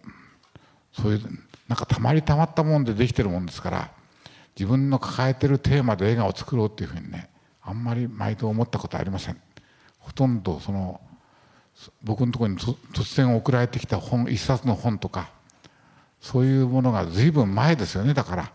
[0.93, 1.21] そういう
[1.67, 4.00] なんかたまりたまったもんでできてるもんですから
[4.55, 7.29] 自分の抱えてるテーマで映画を作ろうっていうふうにね
[7.61, 9.41] あんまり毎度思ったことありません。
[9.99, 10.99] ほとんどその
[12.03, 15.29] 僕のところに突然送られてきた本一冊の本とか
[16.19, 18.51] そういうものが随分前ですよねだから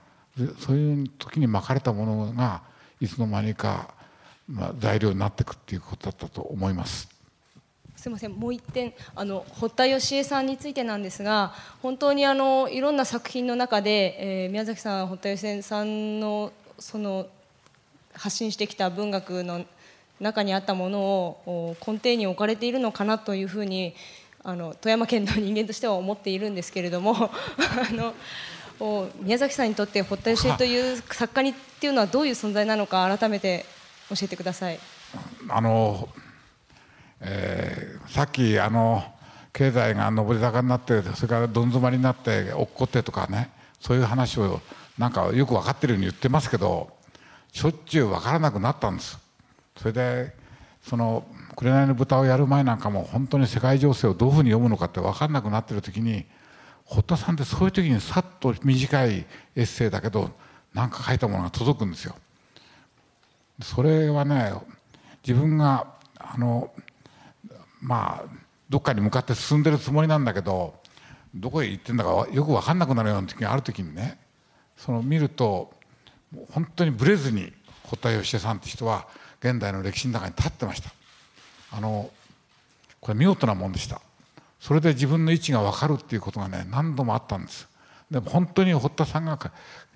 [0.60, 2.62] そういう時に巻かれたものが
[3.00, 3.94] いつの間にか、
[4.48, 7.08] まあ、材料になっていくっていうことだったと思います。
[8.06, 11.52] すみませんもう一点あの堀田芳恵さんについてなんですが
[11.82, 17.26] 本当にあのいろんな作品の中で、えー、宮崎さん堀田芳恵さんのその
[18.12, 19.64] 発信してきた文学の
[20.20, 23.92] 中にあったものを根底に置かれているのかなというふうに
[24.44, 33.66] あの富山県の人間としては思っているんですけれども あの宮崎さんにとって堀田芳恵という作家にっていうのはどういう存在なのか改めて
[34.10, 34.78] 教えてください。
[35.48, 36.08] あの、
[37.20, 39.02] えー、さっきあの
[39.52, 44.60] 経済が上り坂になってそれからどん詰まりになって落っこってとかねそういう話を
[44.98, 46.90] なんかよく分かってるように言ってますけど
[47.52, 49.18] しょっちゅう分からなくなったんです。
[49.76, 50.34] それで
[50.82, 51.26] その
[51.56, 56.26] 「紅の豚」をやる前なんかも本当に世界情勢をどういうふうに読むのかって分かんなくなってる時に
[56.84, 60.30] 堀田さんってそういう時にさっと短いエッセイだけど
[60.74, 62.14] 何か書いたものが届くんですよ。
[63.62, 64.52] それはね
[65.26, 65.86] 自分が
[66.18, 66.70] あの
[67.86, 68.28] まあ
[68.68, 70.74] どっかに向かって進んでるつもりなんだけど
[71.32, 74.18] どこへ行ってんだかよく分かんなくなるような時がある時にね
[74.76, 75.72] その見ると
[76.50, 77.52] 本当にブレずに
[77.84, 79.06] 堀田芳恵さんって人は
[79.38, 80.90] 現代の歴史の中に立ってました。
[81.70, 82.10] あの
[83.00, 84.00] これ見事なもんでした。
[84.58, 87.68] それで自分の位置が分かるっていうことがね何度もあったんです。
[88.10, 89.38] でも本当に堀田さんが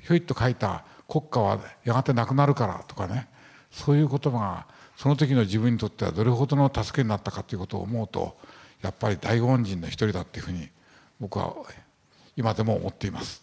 [0.00, 3.28] ひょいっと書いた「国家はやがてなくなるから」とかね
[3.72, 4.66] そういう言葉が
[5.00, 8.36] その時の自分にとってはどれほどの助けになったかということを思うと
[8.82, 10.68] やっぱり大恩人の一人だっていうふうに
[11.18, 11.54] 僕は
[12.36, 13.42] 今でも思っています。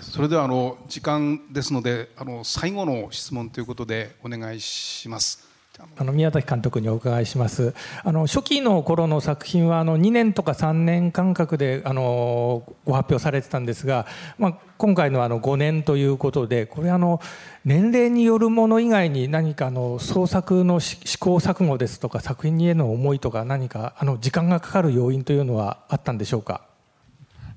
[0.00, 5.47] それではあの時間ですのであの最後の質問ということでお願いします。
[5.96, 7.74] あの宮崎監督にお伺いします。
[8.04, 14.06] あの初期の頃の作品はあの2年とか3年間隔であのご発表されてたんですが、
[14.38, 17.20] まあ、今回のあの5年ということでこれあの
[17.64, 26.62] 年齢によるもの以外に何かあの創作の試行錯誤ですとか作品への思いとか何かあの時間がかかる要因というのはあったんでしょうか？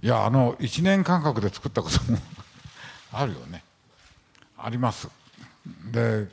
[0.01, 2.17] いやあの1年間隔で作ったことも
[3.13, 3.63] あるよね。
[4.57, 5.07] あります。
[5.91, 6.27] で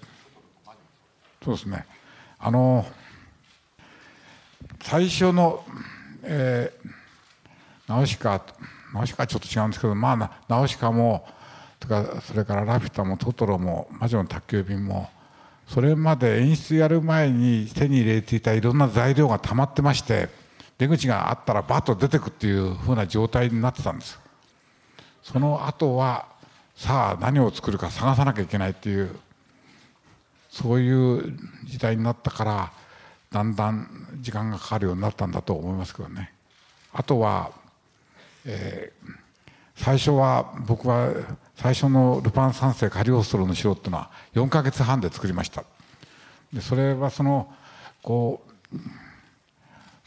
[1.49, 1.87] そうですね。
[2.39, 2.85] あの
[4.83, 5.65] 最初の、
[6.23, 8.45] えー、ナウシカ
[8.93, 11.27] ナウシカはちょっと違うんですけどまあナウシカも
[11.81, 15.09] とかそれから「ラピュタ」も「トトロ」も「魔女の宅急便」も
[15.67, 20.29] それまで演出やる前に手に入れていたいろんな材料が溜まってまして
[20.77, 24.21] 出口があったらバッと出てくっていうふうな状態になってたんです。
[25.23, 26.27] その後は
[26.77, 29.19] さあ何を作るか探さなきゃいけないっていう
[30.51, 32.73] そういう時代になったから
[33.31, 36.33] だんだん時間がかかるようになったんだと思いますけどね。
[36.93, 37.53] あとは
[38.51, 39.11] えー、
[39.77, 41.11] 最初は僕は
[41.57, 45.65] 最初のルパン三世カリオストロの城っていうのは4か月半で作りました。
[46.53, 47.53] でそれはその
[48.03, 48.43] こ
[48.73, 48.79] う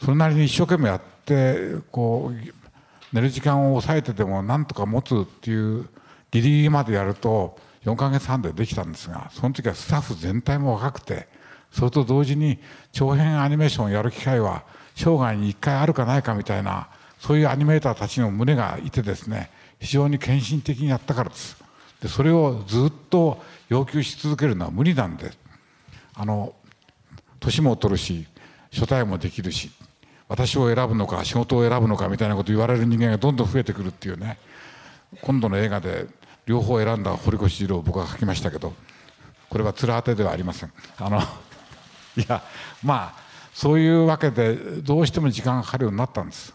[0.04, 5.88] それなりに一生懸命やってこう寝る時間を抑えてでもなんとか持つっていう
[6.32, 11.28] ギリギリまでやると4か月半でできたんですがその時はスタッフ全体も若くて
[11.72, 12.58] それと同時に
[12.92, 14.64] 長編アニメーションをやる機会は
[14.94, 16.88] 生涯に1回あるかないかみたいな
[17.18, 19.50] そういうアニメーターたちの胸がいてですね
[19.80, 21.56] 非常に献身的にやったからです。
[22.00, 25.30] でそれをずっと要求し続けるのは無理なんで
[26.14, 26.52] あの
[27.38, 28.26] 年も取るし
[28.72, 29.70] 初対もできるし
[30.28, 34.38] 私を選ぶのか仕事を選ぶのかみたいなこと言われる人間がどんどん増えてくるっていうね
[35.20, 36.06] 今度の映画で
[36.46, 38.72] 両方選んだ堀越二郎を僕は書きましたけど
[39.48, 40.72] これは面当てではありません。
[40.98, 41.20] あの
[42.16, 42.42] いや
[42.82, 46.54] まあそういうわけでどうしても時間がかかるようになったんです。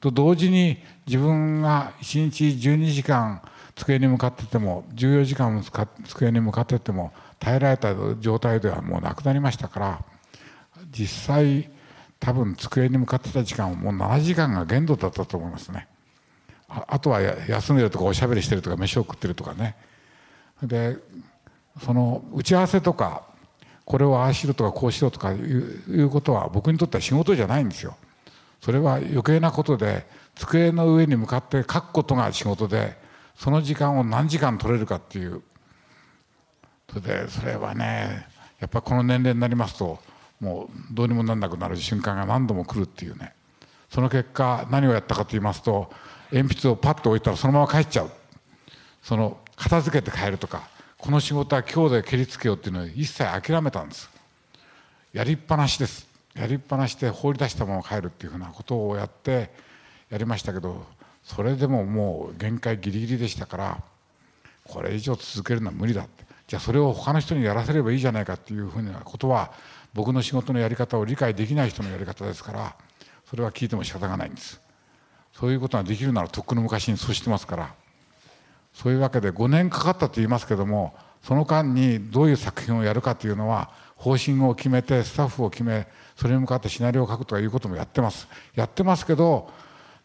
[0.00, 3.42] と同時に自分が1日12時間
[3.74, 5.62] 机に向かってても14時間も
[6.04, 10.04] 机に向かってても耐えられた状態ではもうなくなりましたから
[10.90, 11.70] 実際
[12.20, 15.88] 多分机に向かってた時間はもう7時間が限度だったと思いますね。
[16.68, 19.76] あとは休んでるとかおしゃべりしてるとか飯を食ってるとかね。
[20.62, 20.96] で
[21.84, 23.22] その打ち合わせとか
[23.84, 27.96] これをああしろとかこうしろとかいうことは僕にとっては仕事じゃないんですよ。
[28.60, 32.96] それは余計なことで机の上に向かって書くことが仕事で
[33.36, 35.42] その時間を何時間取れるかっていう。
[36.88, 38.26] それでそれはね
[38.60, 39.98] やっぱこの年齢になりますと
[40.40, 43.34] もうどうにもなんなくなる瞬間が何度も来るっていうね。
[43.90, 45.92] その結果何をやったかと言いますと
[46.32, 48.10] 鉛筆をパッと置いたらそのまま帰っちゃう。
[49.02, 50.68] その片付けて帰るとか
[50.98, 54.08] この仕事は今日で蹴りつけようっていうのを一切諦めたんです。
[55.12, 56.08] やりっぱなしです。
[56.34, 59.50] やりっぱなしで放り出したまま帰るっていうふうなことをやって
[60.10, 60.84] やりましたけど
[61.22, 63.82] それでももう限界ギリギリでしたから
[64.64, 66.24] これ以上続けるのは無理だって。
[66.46, 69.52] じゃあそれを他の人にやらせればいいじゃないかっていうふうなことは
[69.94, 72.76] 僕の仕事のやり方を理解できない人のやり方ですから
[73.28, 74.63] それは聞いても仕方がないんです。
[75.38, 77.74] そういうことができるならとっくの昔にそうしてますから。
[78.74, 85.86] そういうわけで5年かかったと言いますけどもその間にどういう作品をやるかというのは方針を決めてスタッフを決め
[86.16, 88.28] それに向かってシナリオを書くとかいうこともやってます。
[88.54, 89.48] やってますけど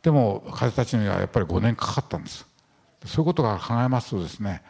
[0.03, 2.45] でも風たちにはやっぱり5年かかったんです。
[3.06, 4.61] そういうことが考えますとですね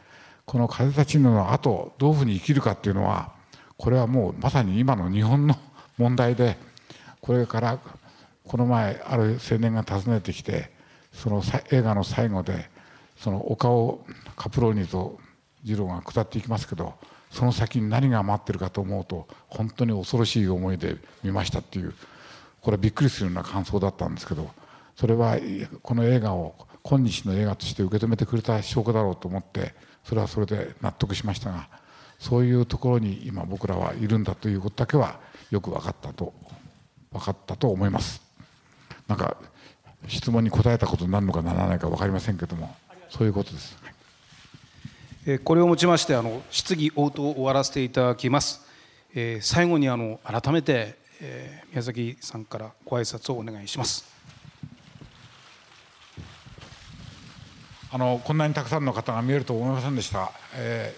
[0.46, 3.34] この風たちの後どういうふうに生きるかっていうのは
[3.78, 5.56] これはもうまさに今の日本の
[5.98, 6.58] 問題で
[7.22, 7.80] これから
[8.50, 10.72] この前ある青年が訪ねてきて
[11.14, 12.68] その映画の最後で
[13.16, 14.04] その丘を
[14.36, 15.20] カプローニと
[15.64, 16.96] 次郎が下っていきますけど
[17.30, 21.94] その先に何が待ってるかと思うと本当に恐ろしい思いで見ましたっていう
[22.62, 24.50] これびっくりするような感想だったんですけど
[24.96, 25.38] それは
[25.84, 31.70] この映画を今日の映画として受け止めてくれた証拠だろうと思ってそれはそれで納得しましたが
[32.18, 35.20] そういうところに今僕らはいるんだということだけは
[35.52, 36.34] よく分かったと
[37.12, 38.29] 分かったと思います。
[39.10, 39.36] なんか
[40.08, 42.74] 質問に答えたことになるのかならないか分かりませんけども
[43.10, 43.78] そういうことです。
[45.44, 48.66] これをもちましてあの質疑応答を終わらせていただきます。
[49.14, 54.06] えー、最後にあの改めて、えー、宮崎さんからご挨拶をお願いします。
[57.92, 60.32] あのこんなにたくさんの方が見えると思いませんでした。
[60.56, 60.96] え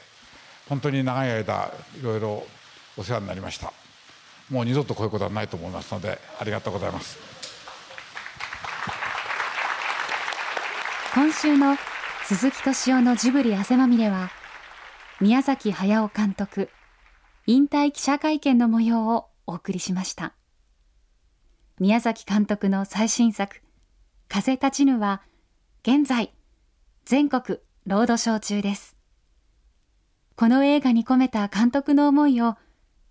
[0.66, 2.48] ー、本当に長い間いろいろ
[2.98, 3.74] お世話になりました。
[4.50, 7.31] もう二度とこういうことはないと思いますのでありがとうございます。
[11.14, 11.76] 今週の
[12.24, 14.30] 鈴木敏夫のジブリ汗まみれは
[15.20, 16.70] 宮崎駿監督
[17.46, 20.34] 引退記者会見の模様をお送りしました。
[21.82, 23.58] 宮崎監督の最新作
[24.30, 25.22] 風立ちぬは
[25.84, 26.32] 現在
[27.04, 28.96] 全国ロードショー中です。
[30.38, 32.56] この映画に込めた監督の思いを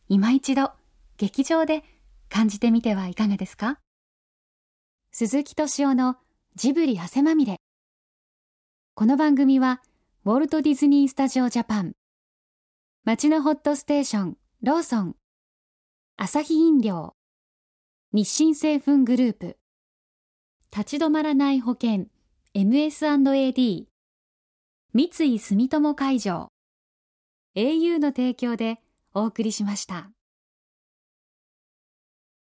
[0.09, 0.71] 今一度
[1.19, 1.85] 劇場で
[2.31, 3.79] 感じてみてはいかがですか？
[5.13, 6.17] 鈴木敏夫の
[6.55, 7.57] ジブリ汗まみれ。
[9.01, 9.81] この番組は、
[10.27, 11.93] ウォルト・ディズニー・スタジオ・ジャパン、
[13.07, 15.17] 街のホットステーション、ローソン、
[16.19, 17.15] アサヒ飲料、
[18.13, 19.57] 日清製粉グループ、
[20.71, 22.09] 立ち止まらない保険、
[22.55, 23.87] MS&AD、
[24.93, 26.49] 三井住友海上、
[27.57, 28.81] au の提供で
[29.15, 30.11] お送りしました。